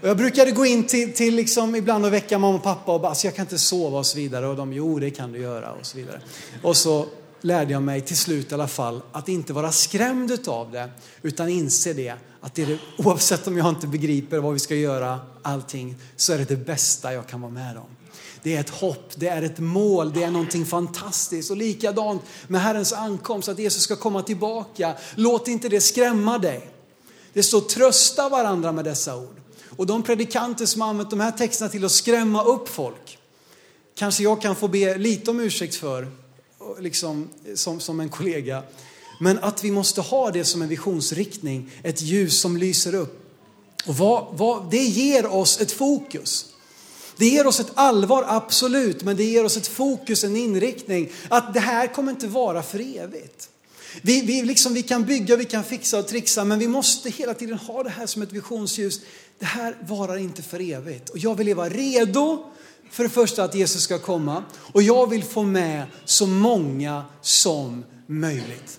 Och 0.00 0.08
jag 0.08 0.16
brukade 0.16 0.50
gå 0.50 0.66
in 0.66 0.86
till, 0.86 1.12
till 1.12 1.34
liksom 1.34 1.74
ibland 1.74 2.04
och 2.04 2.12
väcka 2.12 2.38
mamma 2.38 2.54
och 2.54 2.62
pappa 2.62 2.92
och 2.94 3.00
bara, 3.00 3.08
alltså 3.08 3.26
jag 3.26 3.34
kan 3.34 3.44
inte 3.44 3.58
sova 3.58 3.98
och 3.98 4.06
så 4.06 4.16
vidare. 4.16 4.46
Och 4.46 4.56
de, 4.56 4.72
jo 4.72 4.98
det 4.98 5.10
kan 5.10 5.32
du 5.32 5.38
göra 5.38 5.72
och 5.72 5.86
så 5.86 5.96
vidare. 5.96 6.20
Och 6.62 6.76
så 6.76 7.06
lärde 7.40 7.72
jag 7.72 7.82
mig 7.82 8.00
till 8.00 8.16
slut 8.16 8.50
i 8.50 8.54
alla 8.54 8.68
fall 8.68 9.02
att 9.12 9.28
inte 9.28 9.52
vara 9.52 9.72
skrämd 9.72 10.48
av 10.48 10.70
det, 10.70 10.90
utan 11.22 11.48
inse 11.48 11.92
det 11.92 12.14
att 12.44 12.54
det 12.54 12.62
är 12.62 12.66
det, 12.66 12.78
oavsett 12.96 13.46
om 13.46 13.58
jag 13.58 13.68
inte 13.68 13.86
begriper 13.86 14.38
vad 14.38 14.52
vi 14.52 14.58
ska 14.58 14.74
göra, 14.74 15.20
allting, 15.42 15.96
så 16.16 16.32
är 16.32 16.38
det 16.38 16.44
det 16.44 16.56
bästa 16.56 17.12
jag 17.12 17.26
kan 17.26 17.40
vara 17.40 17.52
med 17.52 17.76
om. 17.76 17.96
Det 18.42 18.56
är 18.56 18.60
ett 18.60 18.70
hopp, 18.70 19.12
det 19.14 19.28
är 19.28 19.42
ett 19.42 19.58
mål, 19.58 20.12
det 20.12 20.22
är 20.22 20.30
någonting 20.30 20.66
fantastiskt. 20.66 21.50
Och 21.50 21.56
likadant 21.56 22.22
med 22.48 22.60
Herrens 22.60 22.92
ankomst, 22.92 23.48
att 23.48 23.58
Jesus 23.58 23.82
ska 23.82 23.96
komma 23.96 24.22
tillbaka. 24.22 24.94
Låt 25.14 25.48
inte 25.48 25.68
det 25.68 25.80
skrämma 25.80 26.38
dig. 26.38 26.70
Det 27.32 27.42
står 27.42 27.60
trösta 27.60 28.28
varandra 28.28 28.72
med 28.72 28.84
dessa 28.84 29.16
ord. 29.16 29.40
Och 29.76 29.86
de 29.86 30.02
predikanter 30.02 30.66
som 30.66 30.80
har 30.80 30.88
använt 30.88 31.10
de 31.10 31.20
här 31.20 31.30
texterna 31.30 31.70
till 31.70 31.84
att 31.84 31.92
skrämma 31.92 32.44
upp 32.44 32.68
folk, 32.68 33.18
kanske 33.94 34.22
jag 34.22 34.42
kan 34.42 34.56
få 34.56 34.68
be 34.68 34.98
lite 34.98 35.30
om 35.30 35.40
ursäkt 35.40 35.74
för, 35.74 36.08
liksom, 36.78 37.28
som, 37.54 37.80
som 37.80 38.00
en 38.00 38.08
kollega. 38.08 38.62
Men 39.22 39.38
att 39.38 39.64
vi 39.64 39.70
måste 39.70 40.00
ha 40.00 40.30
det 40.30 40.44
som 40.44 40.62
en 40.62 40.68
visionsriktning, 40.68 41.70
ett 41.82 42.02
ljus 42.02 42.40
som 42.40 42.56
lyser 42.56 42.94
upp. 42.94 43.32
Och 43.86 43.96
vad, 43.96 44.26
vad, 44.32 44.70
det 44.70 44.84
ger 44.84 45.26
oss 45.26 45.60
ett 45.60 45.72
fokus. 45.72 46.46
Det 47.16 47.26
ger 47.26 47.46
oss 47.46 47.60
ett 47.60 47.72
allvar, 47.74 48.24
absolut, 48.28 49.02
men 49.02 49.16
det 49.16 49.24
ger 49.24 49.44
oss 49.44 49.56
ett 49.56 49.66
fokus, 49.66 50.24
en 50.24 50.36
inriktning. 50.36 51.12
Att 51.28 51.54
det 51.54 51.60
här 51.60 51.86
kommer 51.86 52.12
inte 52.12 52.26
vara 52.26 52.62
för 52.62 52.96
evigt. 52.98 53.48
Vi, 54.00 54.20
vi, 54.20 54.42
liksom, 54.42 54.74
vi 54.74 54.82
kan 54.82 55.04
bygga, 55.04 55.36
vi 55.36 55.44
kan 55.44 55.64
fixa 55.64 55.98
och 55.98 56.08
trixa, 56.08 56.44
men 56.44 56.58
vi 56.58 56.68
måste 56.68 57.10
hela 57.10 57.34
tiden 57.34 57.58
ha 57.58 57.82
det 57.82 57.90
här 57.90 58.06
som 58.06 58.22
ett 58.22 58.32
visionsljus. 58.32 59.00
Det 59.38 59.46
här 59.46 59.76
varar 59.88 60.16
inte 60.16 60.42
för 60.42 60.60
evigt. 60.72 61.08
Och 61.08 61.18
jag 61.18 61.34
vill 61.34 61.46
leva 61.46 61.68
redo 61.68 62.44
för 62.90 63.02
det 63.02 63.10
första 63.10 63.44
att 63.44 63.54
Jesus 63.54 63.82
ska 63.82 63.98
komma 63.98 64.44
och 64.72 64.82
jag 64.82 65.10
vill 65.10 65.24
få 65.24 65.42
med 65.42 65.86
så 66.04 66.26
många 66.26 67.04
som 67.20 67.84
möjligt. 68.06 68.78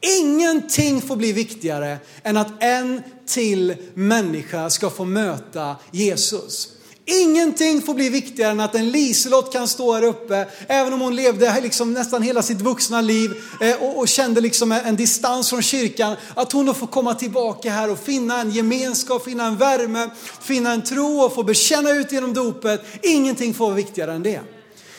Ingenting 0.00 1.02
får 1.02 1.16
bli 1.16 1.32
viktigare 1.32 1.98
än 2.22 2.36
att 2.36 2.62
en 2.62 3.02
till 3.26 3.76
människa 3.94 4.70
ska 4.70 4.90
få 4.90 5.04
möta 5.04 5.76
Jesus. 5.90 6.68
Ingenting 7.08 7.82
får 7.82 7.94
bli 7.94 8.08
viktigare 8.08 8.50
än 8.50 8.60
att 8.60 8.74
en 8.74 8.90
Liselott 8.90 9.52
kan 9.52 9.68
stå 9.68 9.92
här 9.92 10.02
uppe, 10.02 10.46
även 10.66 10.92
om 10.92 11.00
hon 11.00 11.16
levde 11.16 11.60
liksom 11.60 11.92
nästan 11.92 12.22
hela 12.22 12.42
sitt 12.42 12.60
vuxna 12.60 13.00
liv 13.00 13.34
eh, 13.60 13.82
och, 13.82 13.98
och, 13.98 14.08
kände 14.08 14.40
liksom 14.40 14.72
en 14.72 14.96
distans 14.96 15.50
från 15.50 15.62
kyrkan, 15.62 16.16
att 16.34 16.52
hon 16.52 16.74
får 16.74 16.86
komma 16.86 17.14
tillbaka 17.14 17.70
här 17.70 17.90
och 17.90 17.98
finna 17.98 18.40
en 18.40 18.50
gemenskap, 18.50 19.24
finna 19.24 19.46
en 19.46 19.56
värme, 19.56 20.10
finna 20.40 20.72
en 20.72 20.82
tro 20.82 21.20
och 21.20 21.34
få 21.34 21.42
bekänna 21.42 21.90
ut 21.90 22.12
genom 22.12 22.34
dopet. 22.34 22.82
Ingenting 23.02 23.54
får 23.54 23.64
vara 23.64 23.74
viktigare 23.74 24.12
än 24.12 24.22
det. 24.22 24.40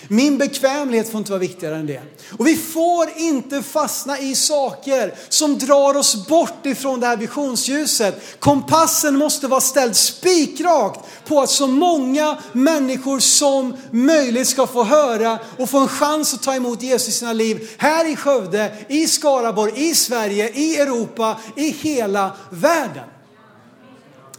Min 0.07 0.37
bekvämlighet 0.37 1.11
får 1.11 1.17
inte 1.17 1.31
vara 1.31 1.39
viktigare 1.39 1.75
än 1.75 1.87
det. 1.87 2.01
Och 2.37 2.47
vi 2.47 2.55
får 2.55 3.09
inte 3.15 3.63
fastna 3.63 4.19
i 4.19 4.35
saker 4.35 5.13
som 5.29 5.57
drar 5.57 5.97
oss 5.97 6.27
bort 6.27 6.65
ifrån 6.65 6.99
det 6.99 7.07
här 7.07 7.17
visionsljuset. 7.17 8.39
Kompassen 8.39 9.17
måste 9.17 9.47
vara 9.47 9.61
ställd 9.61 9.95
spikrakt 9.95 10.99
på 11.25 11.41
att 11.41 11.49
så 11.49 11.67
många 11.67 12.37
människor 12.51 13.19
som 13.19 13.73
möjligt 13.91 14.47
ska 14.47 14.67
få 14.67 14.83
höra 14.83 15.39
och 15.57 15.69
få 15.69 15.79
en 15.79 15.87
chans 15.87 16.33
att 16.33 16.43
ta 16.43 16.55
emot 16.55 16.81
Jesus 16.81 17.07
i 17.07 17.11
sina 17.11 17.33
liv. 17.33 17.69
Här 17.77 18.11
i 18.11 18.15
Skövde, 18.15 18.71
i 18.87 19.07
Skaraborg, 19.07 19.89
i 19.89 19.95
Sverige, 19.95 20.49
i 20.49 20.77
Europa, 20.77 21.37
i 21.55 21.69
hela 21.69 22.31
världen. 22.49 23.03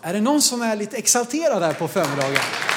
Är 0.02 0.12
det 0.12 0.20
någon 0.20 0.42
som 0.42 0.62
är 0.62 0.76
lite 0.76 0.96
exalterad 0.96 1.62
här 1.62 1.72
på 1.72 1.88
förmiddagen? 1.88 2.67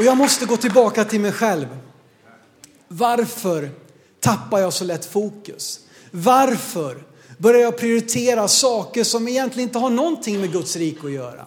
Och 0.00 0.06
jag 0.06 0.16
måste 0.16 0.46
gå 0.46 0.56
tillbaka 0.56 1.04
till 1.04 1.20
mig 1.20 1.32
själv. 1.32 1.66
Varför 2.88 3.70
tappar 4.20 4.58
jag 4.58 4.72
så 4.72 4.84
lätt 4.84 5.04
fokus? 5.04 5.80
Varför 6.10 7.02
börjar 7.38 7.60
jag 7.60 7.78
prioritera 7.78 8.48
saker 8.48 9.04
som 9.04 9.28
egentligen 9.28 9.68
inte 9.68 9.78
har 9.78 9.90
någonting 9.90 10.40
med 10.40 10.52
Guds 10.52 10.76
rike 10.76 11.06
att 11.06 11.12
göra? 11.12 11.46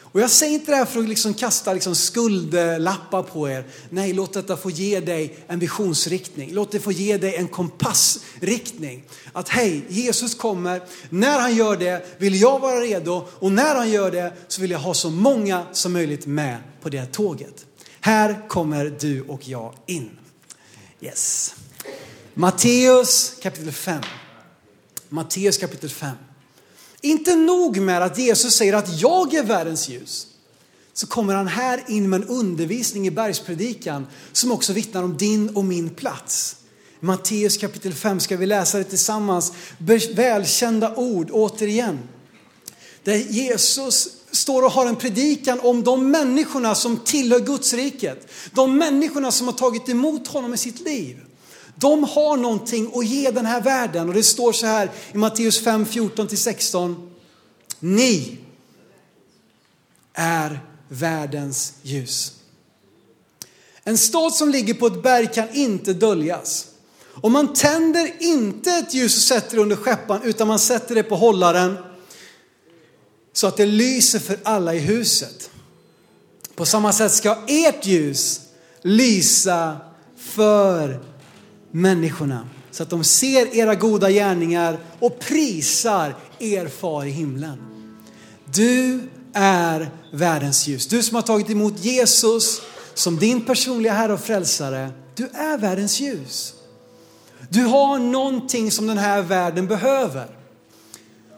Och 0.00 0.20
jag 0.20 0.30
säger 0.30 0.54
inte 0.54 0.72
det 0.72 0.76
här 0.76 0.84
för 0.84 1.00
att 1.00 1.08
liksom 1.08 1.34
kasta 1.34 1.72
liksom 1.72 1.94
skuldlappar 1.94 3.22
på 3.22 3.48
er. 3.48 3.64
Nej, 3.90 4.12
låt 4.12 4.32
detta 4.32 4.56
få 4.56 4.70
ge 4.70 5.00
dig 5.00 5.36
en 5.46 5.58
visionsriktning. 5.58 6.52
Låt 6.52 6.70
det 6.70 6.80
få 6.80 6.92
ge 6.92 7.18
dig 7.18 7.36
en 7.36 7.48
kompassriktning. 7.48 9.04
Att 9.32 9.48
hej, 9.48 9.84
Jesus 9.88 10.34
kommer. 10.34 10.82
När 11.10 11.40
han 11.40 11.56
gör 11.56 11.76
det 11.76 12.06
vill 12.18 12.40
jag 12.40 12.58
vara 12.58 12.80
redo 12.80 13.26
och 13.38 13.52
när 13.52 13.74
han 13.74 13.90
gör 13.90 14.10
det 14.10 14.32
så 14.48 14.60
vill 14.60 14.70
jag 14.70 14.78
ha 14.78 14.94
så 14.94 15.10
många 15.10 15.66
som 15.72 15.92
möjligt 15.92 16.26
med 16.26 16.58
på 16.82 16.88
det 16.88 17.06
tåget. 17.06 17.66
Här 18.04 18.48
kommer 18.48 18.96
du 19.00 19.22
och 19.22 19.48
jag 19.48 19.74
in. 19.86 20.10
Yes. 21.00 21.54
Matteus 22.34 23.34
kapitel 23.42 23.72
5. 23.72 24.02
Matteus 25.08 25.58
kapitel 25.58 25.90
5. 25.90 26.16
Inte 27.00 27.36
nog 27.36 27.80
med 27.80 28.02
att 28.02 28.18
Jesus 28.18 28.54
säger 28.54 28.72
att 28.72 29.00
jag 29.00 29.34
är 29.34 29.42
världens 29.42 29.88
ljus. 29.88 30.26
Så 30.92 31.06
kommer 31.06 31.34
han 31.34 31.46
här 31.46 31.84
in 31.88 32.10
med 32.10 32.22
en 32.22 32.28
undervisning 32.28 33.06
i 33.06 33.10
bergspredikan 33.10 34.06
som 34.32 34.52
också 34.52 34.72
vittnar 34.72 35.02
om 35.02 35.16
din 35.16 35.56
och 35.56 35.64
min 35.64 35.90
plats. 35.90 36.56
Matteus 37.00 37.56
kapitel 37.56 37.94
5 37.94 38.20
ska 38.20 38.36
vi 38.36 38.46
läsa 38.46 38.78
det 38.78 38.84
tillsammans. 38.84 39.52
Välkända 40.14 40.94
ord 40.94 41.30
återigen. 41.30 41.98
Där 43.02 43.16
Jesus 43.16 44.21
står 44.32 44.64
och 44.64 44.70
har 44.70 44.86
en 44.86 44.96
predikan 44.96 45.60
om 45.60 45.84
de 45.84 46.10
människorna 46.10 46.74
som 46.74 46.98
tillhör 46.98 47.40
Guds 47.40 47.74
riket. 47.74 48.26
De 48.52 48.78
människorna 48.78 49.30
som 49.30 49.46
har 49.46 49.54
tagit 49.54 49.88
emot 49.88 50.28
honom 50.28 50.54
i 50.54 50.56
sitt 50.56 50.80
liv. 50.80 51.20
De 51.74 52.04
har 52.04 52.36
någonting 52.36 52.90
att 52.94 53.06
ge 53.06 53.30
den 53.30 53.46
här 53.46 53.60
världen 53.60 54.08
och 54.08 54.14
det 54.14 54.22
står 54.22 54.52
så 54.52 54.66
här 54.66 54.90
i 55.12 55.18
Matteus 55.18 55.64
5, 55.64 55.84
14-16. 55.84 56.94
Ni 57.78 58.38
är 60.14 60.60
världens 60.88 61.72
ljus. 61.82 62.32
En 63.84 63.98
stad 63.98 64.34
som 64.34 64.48
ligger 64.48 64.74
på 64.74 64.86
ett 64.86 65.02
berg 65.02 65.26
kan 65.26 65.54
inte 65.54 65.92
döljas. 65.92 66.66
Och 67.04 67.30
man 67.30 67.52
tänder 67.52 68.12
inte 68.20 68.70
ett 68.70 68.94
ljus 68.94 69.16
och 69.16 69.22
sätter 69.22 69.56
det 69.56 69.62
under 69.62 69.76
skeppan 69.76 70.22
utan 70.22 70.48
man 70.48 70.58
sätter 70.58 70.94
det 70.94 71.02
på 71.02 71.16
hållaren 71.16 71.76
så 73.32 73.46
att 73.46 73.56
det 73.56 73.66
lyser 73.66 74.18
för 74.18 74.38
alla 74.42 74.74
i 74.74 74.78
huset. 74.78 75.50
På 76.54 76.66
samma 76.66 76.92
sätt 76.92 77.12
ska 77.12 77.38
ert 77.46 77.86
ljus 77.86 78.40
lysa 78.82 79.76
för 80.16 81.00
människorna 81.70 82.48
så 82.70 82.82
att 82.82 82.90
de 82.90 83.04
ser 83.04 83.56
era 83.56 83.74
goda 83.74 84.10
gärningar 84.10 84.78
och 84.98 85.18
prisar 85.18 86.14
er 86.38 86.68
far 86.68 87.04
i 87.04 87.10
himlen. 87.10 87.58
Du 88.44 89.00
är 89.32 89.90
världens 90.12 90.66
ljus. 90.66 90.86
Du 90.86 91.02
som 91.02 91.14
har 91.14 91.22
tagit 91.22 91.50
emot 91.50 91.84
Jesus 91.84 92.62
som 92.94 93.18
din 93.18 93.44
personliga 93.44 93.92
Herre 93.92 94.12
och 94.12 94.20
Frälsare, 94.20 94.90
du 95.14 95.24
är 95.24 95.58
världens 95.58 96.00
ljus. 96.00 96.54
Du 97.48 97.64
har 97.64 97.98
någonting 97.98 98.70
som 98.70 98.86
den 98.86 98.98
här 98.98 99.22
världen 99.22 99.66
behöver. 99.66 100.41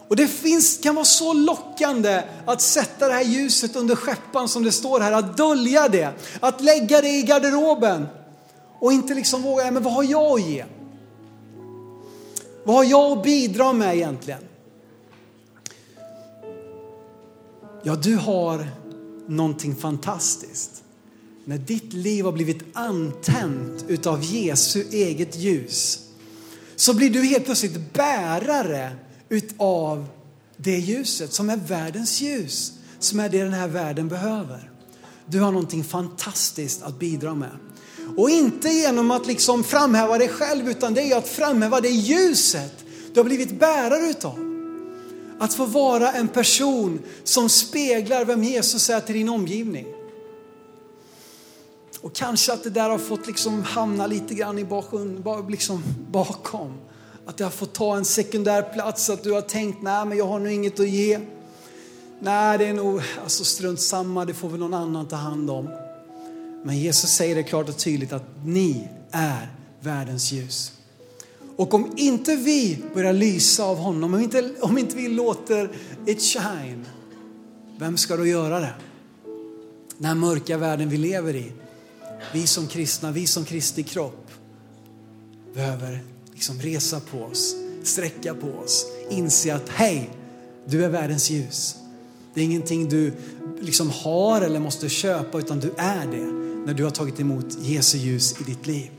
Och 0.07 0.15
det 0.15 0.27
finns, 0.27 0.77
kan 0.77 0.95
vara 0.95 1.05
så 1.05 1.33
lockande 1.33 2.23
att 2.45 2.61
sätta 2.61 3.07
det 3.07 3.13
här 3.13 3.23
ljuset 3.23 3.75
under 3.75 3.95
skeppan 3.95 4.47
som 4.47 4.63
det 4.63 4.71
står 4.71 4.99
här, 4.99 5.11
att 5.11 5.37
dölja 5.37 5.89
det, 5.89 6.13
att 6.39 6.61
lägga 6.61 7.01
det 7.01 7.09
i 7.09 7.21
garderoben 7.21 8.07
och 8.79 8.93
inte 8.93 9.13
liksom 9.13 9.41
våga, 9.41 9.71
men 9.71 9.83
vad 9.83 9.93
har 9.93 10.03
jag 10.03 10.39
att 10.39 10.47
ge? 10.47 10.65
Vad 12.63 12.75
har 12.75 12.83
jag 12.83 13.17
att 13.17 13.23
bidra 13.23 13.73
med 13.73 13.95
egentligen? 13.95 14.41
Ja, 17.83 17.95
du 17.95 18.15
har 18.15 18.67
någonting 19.27 19.75
fantastiskt. 19.75 20.83
När 21.45 21.57
ditt 21.57 21.93
liv 21.93 22.25
har 22.25 22.31
blivit 22.31 22.63
antänt 22.73 23.85
utav 23.87 24.23
Jesu 24.23 24.85
eget 24.91 25.35
ljus 25.35 25.99
så 26.75 26.93
blir 26.93 27.09
du 27.09 27.23
helt 27.23 27.45
plötsligt 27.45 27.93
bärare 27.93 28.91
utav 29.29 30.07
det 30.57 30.77
ljuset 30.77 31.33
som 31.33 31.49
är 31.49 31.57
världens 31.57 32.21
ljus, 32.21 32.73
som 32.99 33.19
är 33.19 33.29
det 33.29 33.43
den 33.43 33.53
här 33.53 33.67
världen 33.67 34.07
behöver. 34.07 34.71
Du 35.25 35.39
har 35.39 35.51
någonting 35.51 35.83
fantastiskt 35.83 36.83
att 36.83 36.99
bidra 36.99 37.35
med. 37.35 37.57
Och 38.17 38.29
inte 38.29 38.69
genom 38.69 39.11
att 39.11 39.27
liksom 39.27 39.63
framhäva 39.63 40.17
dig 40.17 40.29
själv 40.29 40.69
utan 40.69 40.93
det 40.93 41.01
är 41.01 41.17
att 41.17 41.27
framhäva 41.27 41.81
det 41.81 41.89
ljuset 41.89 42.85
du 43.13 43.19
har 43.19 43.25
blivit 43.25 43.59
bärare 43.59 44.09
utav. 44.09 44.39
Att 45.39 45.53
få 45.53 45.65
vara 45.65 46.11
en 46.11 46.27
person 46.27 46.99
som 47.23 47.49
speglar 47.49 48.25
vem 48.25 48.43
Jesus 48.43 48.89
är 48.89 48.99
till 48.99 49.15
din 49.15 49.29
omgivning. 49.29 49.85
Och 52.01 52.15
kanske 52.15 52.53
att 52.53 52.63
det 52.63 52.69
där 52.69 52.89
har 52.89 52.97
fått 52.97 53.27
liksom 53.27 53.63
hamna 53.63 54.07
lite 54.07 54.33
grann 54.33 54.59
i 54.59 54.65
bakgrund, 54.65 55.23
liksom 55.49 55.83
bakom. 56.11 56.73
Att 57.25 57.37
det 57.37 57.43
har 57.43 57.51
fått 57.51 57.73
ta 57.73 57.97
en 57.97 58.05
sekundär 58.05 58.61
plats, 58.61 59.09
att 59.09 59.23
du 59.23 59.31
har 59.31 59.41
tänkt, 59.41 59.81
nej 59.81 60.05
men 60.05 60.17
jag 60.17 60.27
har 60.27 60.39
nog 60.39 60.51
inget 60.51 60.79
att 60.79 60.89
ge. 60.89 61.19
nej 62.19 62.57
det 62.57 62.65
är 62.65 62.73
nog 62.73 63.01
alltså, 63.23 63.43
strunt 63.43 63.81
samma, 63.81 64.25
det 64.25 64.33
får 64.33 64.49
väl 64.49 64.59
någon 64.59 64.73
annan 64.73 65.07
ta 65.07 65.15
hand 65.15 65.49
om. 65.49 65.69
Men 66.63 66.79
Jesus 66.79 67.09
säger 67.09 67.35
det 67.35 67.43
klart 67.43 67.69
och 67.69 67.77
tydligt 67.77 68.13
att 68.13 68.23
ni 68.45 68.87
är 69.11 69.51
världens 69.79 70.31
ljus. 70.31 70.71
Och 71.55 71.73
om 71.73 71.93
inte 71.97 72.35
vi 72.35 72.83
börjar 72.93 73.13
lysa 73.13 73.63
av 73.63 73.77
honom, 73.77 74.13
om 74.13 74.19
inte, 74.19 74.51
om 74.61 74.77
inte 74.77 74.95
vi 74.95 75.07
låter 75.07 75.69
it 76.05 76.21
shine, 76.21 76.85
vem 77.79 77.97
ska 77.97 78.17
då 78.17 78.25
göra 78.25 78.59
det? 78.59 78.73
Den 79.97 80.05
här 80.05 80.15
mörka 80.15 80.57
världen 80.57 80.89
vi 80.89 80.97
lever 80.97 81.35
i. 81.35 81.51
Vi 82.33 82.47
som 82.47 82.67
kristna, 82.67 83.11
vi 83.11 83.27
som 83.27 83.45
Kristi 83.45 83.83
kropp 83.83 84.31
behöver 85.53 86.14
liksom 86.35 86.59
resa 86.59 86.99
på 87.11 87.23
oss, 87.23 87.55
sträcka 87.83 88.33
på 88.33 88.47
oss, 88.47 88.85
inse 89.09 89.55
att 89.55 89.69
hej, 89.69 90.09
du 90.65 90.85
är 90.85 90.89
världens 90.89 91.29
ljus. 91.29 91.75
Det 92.33 92.41
är 92.41 92.45
ingenting 92.45 92.89
du 92.89 93.13
liksom 93.61 93.89
har 93.89 94.41
eller 94.41 94.59
måste 94.59 94.89
köpa 94.89 95.39
utan 95.39 95.59
du 95.59 95.71
är 95.77 96.07
det 96.07 96.25
när 96.65 96.73
du 96.73 96.83
har 96.83 96.91
tagit 96.91 97.19
emot 97.19 97.45
Jesu 97.61 97.97
ljus 97.97 98.41
i 98.41 98.43
ditt 98.43 98.67
liv. 98.67 98.91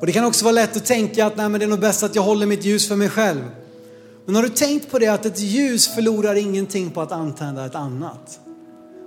Och 0.00 0.06
Det 0.06 0.12
kan 0.12 0.24
också 0.24 0.44
vara 0.44 0.52
lätt 0.52 0.76
att 0.76 0.86
tänka 0.86 1.26
att 1.26 1.36
Nej, 1.36 1.48
men 1.48 1.60
det 1.60 1.66
är 1.66 1.68
nog 1.68 1.80
bäst 1.80 2.02
att 2.02 2.14
jag 2.14 2.22
håller 2.22 2.46
mitt 2.46 2.64
ljus 2.64 2.88
för 2.88 2.96
mig 2.96 3.08
själv. 3.08 3.42
Men 4.24 4.34
har 4.34 4.42
du 4.42 4.48
tänkt 4.48 4.90
på 4.90 4.98
det 4.98 5.08
att 5.08 5.26
ett 5.26 5.40
ljus 5.40 5.88
förlorar 5.88 6.34
ingenting 6.34 6.90
på 6.90 7.00
att 7.00 7.12
antända 7.12 7.66
ett 7.66 7.74
annat? 7.74 8.40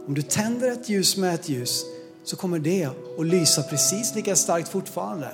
Om 0.07 0.13
du 0.13 0.21
tänder 0.21 0.71
ett 0.71 0.89
ljus 0.89 1.17
med 1.17 1.35
ett 1.35 1.49
ljus 1.49 1.85
så 2.25 2.35
kommer 2.35 2.59
det 2.59 2.89
att 3.19 3.25
lysa 3.25 3.63
precis 3.63 4.15
lika 4.15 4.35
starkt 4.35 4.69
fortfarande. 4.69 5.29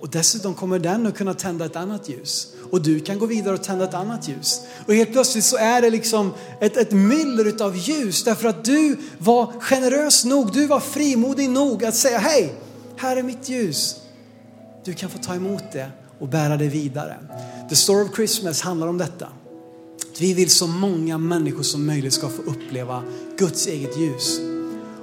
Och 0.00 0.10
dessutom 0.10 0.54
kommer 0.54 0.78
den 0.78 1.06
att 1.06 1.16
kunna 1.16 1.34
tända 1.34 1.64
ett 1.64 1.76
annat 1.76 2.08
ljus. 2.08 2.52
Och 2.70 2.82
du 2.82 3.00
kan 3.00 3.18
gå 3.18 3.26
vidare 3.26 3.54
och 3.54 3.62
tända 3.62 3.84
ett 3.84 3.94
annat 3.94 4.28
ljus. 4.28 4.60
Och 4.86 4.94
helt 4.94 5.12
plötsligt 5.12 5.44
så 5.44 5.56
är 5.56 5.82
det 5.82 5.90
liksom 5.90 6.32
ett, 6.60 6.76
ett 6.76 6.92
myller 6.92 7.44
utav 7.44 7.76
ljus 7.76 8.24
därför 8.24 8.48
att 8.48 8.64
du 8.64 8.96
var 9.18 9.52
generös 9.60 10.24
nog, 10.24 10.52
du 10.52 10.66
var 10.66 10.80
frimodig 10.80 11.50
nog 11.50 11.84
att 11.84 11.94
säga 11.94 12.18
hej, 12.18 12.54
här 12.96 13.16
är 13.16 13.22
mitt 13.22 13.48
ljus. 13.48 13.96
Du 14.84 14.94
kan 14.94 15.10
få 15.10 15.18
ta 15.18 15.34
emot 15.34 15.64
det 15.72 15.90
och 16.18 16.28
bära 16.28 16.56
det 16.56 16.68
vidare. 16.68 17.16
The 17.68 17.76
Story 17.76 18.04
of 18.04 18.14
Christmas 18.16 18.60
handlar 18.60 18.86
om 18.86 18.98
detta. 18.98 19.28
Vi 20.18 20.34
vill 20.34 20.50
så 20.50 20.66
många 20.66 21.18
människor 21.18 21.62
som 21.62 21.86
möjligt 21.86 22.12
ska 22.12 22.28
få 22.28 22.42
uppleva 22.42 23.02
Guds 23.38 23.66
eget 23.66 23.98
ljus. 23.98 24.51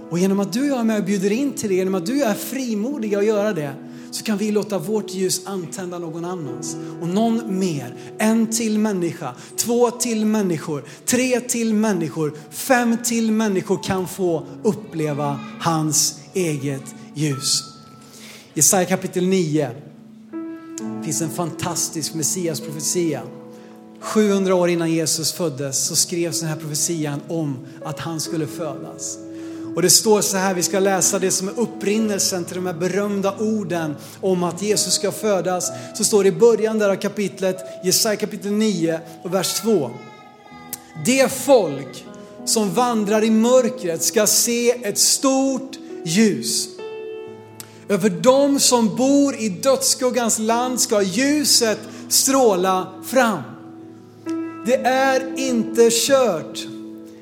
Och 0.09 0.19
genom 0.19 0.39
att 0.39 0.53
du 0.53 0.61
och 0.61 0.67
jag 0.67 0.79
är 0.79 0.83
med 0.83 0.99
och 0.99 1.05
bjuder 1.05 1.31
in 1.31 1.53
till 1.53 1.69
det, 1.69 1.75
genom 1.75 1.95
att 1.95 2.05
du 2.05 2.23
är 2.23 2.33
frimodiga 2.33 3.19
att 3.19 3.25
göra 3.25 3.53
det, 3.53 3.73
så 4.11 4.23
kan 4.23 4.37
vi 4.37 4.51
låta 4.51 4.79
vårt 4.79 5.13
ljus 5.13 5.41
antända 5.45 5.99
någon 5.99 6.25
annans. 6.25 6.77
Och 7.01 7.07
någon 7.07 7.59
mer, 7.59 7.95
en 8.17 8.47
till 8.47 8.79
människa, 8.79 9.35
två 9.55 9.91
till 9.91 10.25
människor, 10.25 10.83
tre 11.05 11.39
till 11.39 11.73
människor, 11.73 12.33
fem 12.49 12.97
till 13.03 13.31
människor 13.31 13.83
kan 13.83 14.07
få 14.07 14.45
uppleva 14.63 15.39
hans 15.59 16.19
eget 16.33 16.95
ljus. 17.13 17.63
Jesaja 18.53 18.85
kapitel 18.85 19.27
9 19.27 19.69
finns 21.03 21.21
en 21.21 21.29
fantastisk 21.29 22.13
Messias 22.13 22.61
profetia. 22.61 23.21
700 23.99 24.55
år 24.55 24.69
innan 24.69 24.91
Jesus 24.91 25.33
föddes 25.33 25.87
så 25.87 25.95
skrevs 25.95 26.39
den 26.39 26.49
här 26.49 26.55
profetian 26.55 27.21
om 27.27 27.57
att 27.83 27.99
han 27.99 28.19
skulle 28.19 28.47
födas. 28.47 29.17
Och 29.79 29.83
det 29.83 29.89
står 29.89 30.21
så 30.21 30.37
här, 30.37 30.53
vi 30.53 30.63
ska 30.63 30.79
läsa 30.79 31.19
det 31.19 31.31
som 31.31 31.47
är 31.47 31.59
upprinnelsen 31.59 32.45
till 32.45 32.55
de 32.55 32.65
här 32.65 32.73
berömda 32.73 33.35
orden 33.39 33.95
om 34.21 34.43
att 34.43 34.61
Jesus 34.61 34.93
ska 34.93 35.11
födas. 35.11 35.71
Så 35.95 36.03
står 36.03 36.23
det 36.23 36.29
i 36.29 36.31
början 36.31 36.79
där 36.79 36.89
av 36.89 36.95
kapitlet, 36.95 37.57
Jesaja 37.83 38.15
kapitel 38.15 38.51
9 38.51 38.99
och 39.23 39.33
vers 39.33 39.61
2. 39.61 39.91
Det 41.05 41.31
folk 41.31 42.05
som 42.45 42.73
vandrar 42.73 43.23
i 43.23 43.29
mörkret 43.29 44.03
ska 44.03 44.27
se 44.27 44.69
ett 44.87 44.97
stort 44.97 45.77
ljus. 46.05 46.67
Över 47.89 48.09
dem 48.09 48.59
som 48.59 48.95
bor 48.95 49.35
i 49.35 49.49
dödsskuggans 49.49 50.39
land 50.39 50.79
ska 50.79 51.01
ljuset 51.01 51.79
stråla 52.09 52.93
fram. 53.05 53.41
Det 54.65 54.75
är 54.75 55.39
inte 55.39 55.89
kört. 55.91 56.78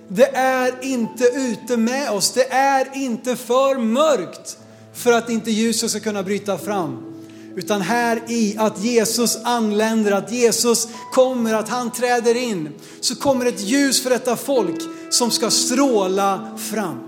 Det 0.08 0.36
är 0.36 0.74
inte 0.82 1.24
ute 1.24 1.78
med 1.78 2.12
oss. 2.12 2.32
Det 2.32 2.52
är 2.52 2.88
inte 2.94 3.36
för 3.36 3.78
mörkt 3.78 4.58
för 4.94 5.14
att 5.14 5.30
inte 5.30 5.52
ljuset 5.52 5.90
ska 5.90 6.00
kunna 6.00 6.24
bryta 6.24 6.58
fram. 6.58 7.14
Utan 7.56 7.82
här 7.82 8.22
i 8.28 8.56
att 8.58 8.84
Jesus 8.84 9.38
anländer, 9.44 10.12
att 10.12 10.32
Jesus 10.32 10.88
kommer, 11.14 11.54
att 11.54 11.70
han 11.70 11.92
träder 11.92 12.36
in, 12.36 12.70
så 13.02 13.16
kommer 13.16 13.46
ett 13.46 13.62
ljus 13.62 14.04
för 14.04 14.10
detta 14.10 14.36
folk 14.36 14.82
som 15.10 15.32
ska 15.32 15.50
stråla 15.50 16.58
fram. 16.58 17.00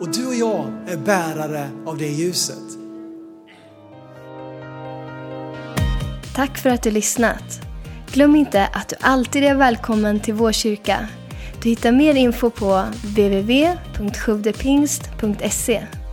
Och 0.00 0.08
du 0.08 0.26
och 0.26 0.34
jag 0.34 0.72
är 0.86 0.96
bärare 0.96 1.68
av 1.86 1.98
det 1.98 2.08
ljuset. 2.08 2.58
Tack 6.34 6.58
för 6.58 6.70
att 6.70 6.82
du 6.82 6.90
lyssnat. 6.90 7.60
Glöm 8.12 8.36
inte 8.36 8.66
att 8.66 8.88
du 8.88 8.96
alltid 9.00 9.44
är 9.44 9.54
välkommen 9.54 10.20
till 10.20 10.34
vår 10.34 10.52
kyrka. 10.52 11.08
Du 11.64 11.70
hittar 11.70 11.92
mer 11.92 12.14
info 12.14 12.50
på 12.50 12.84
www.sjuvdepingst.se 13.16 16.03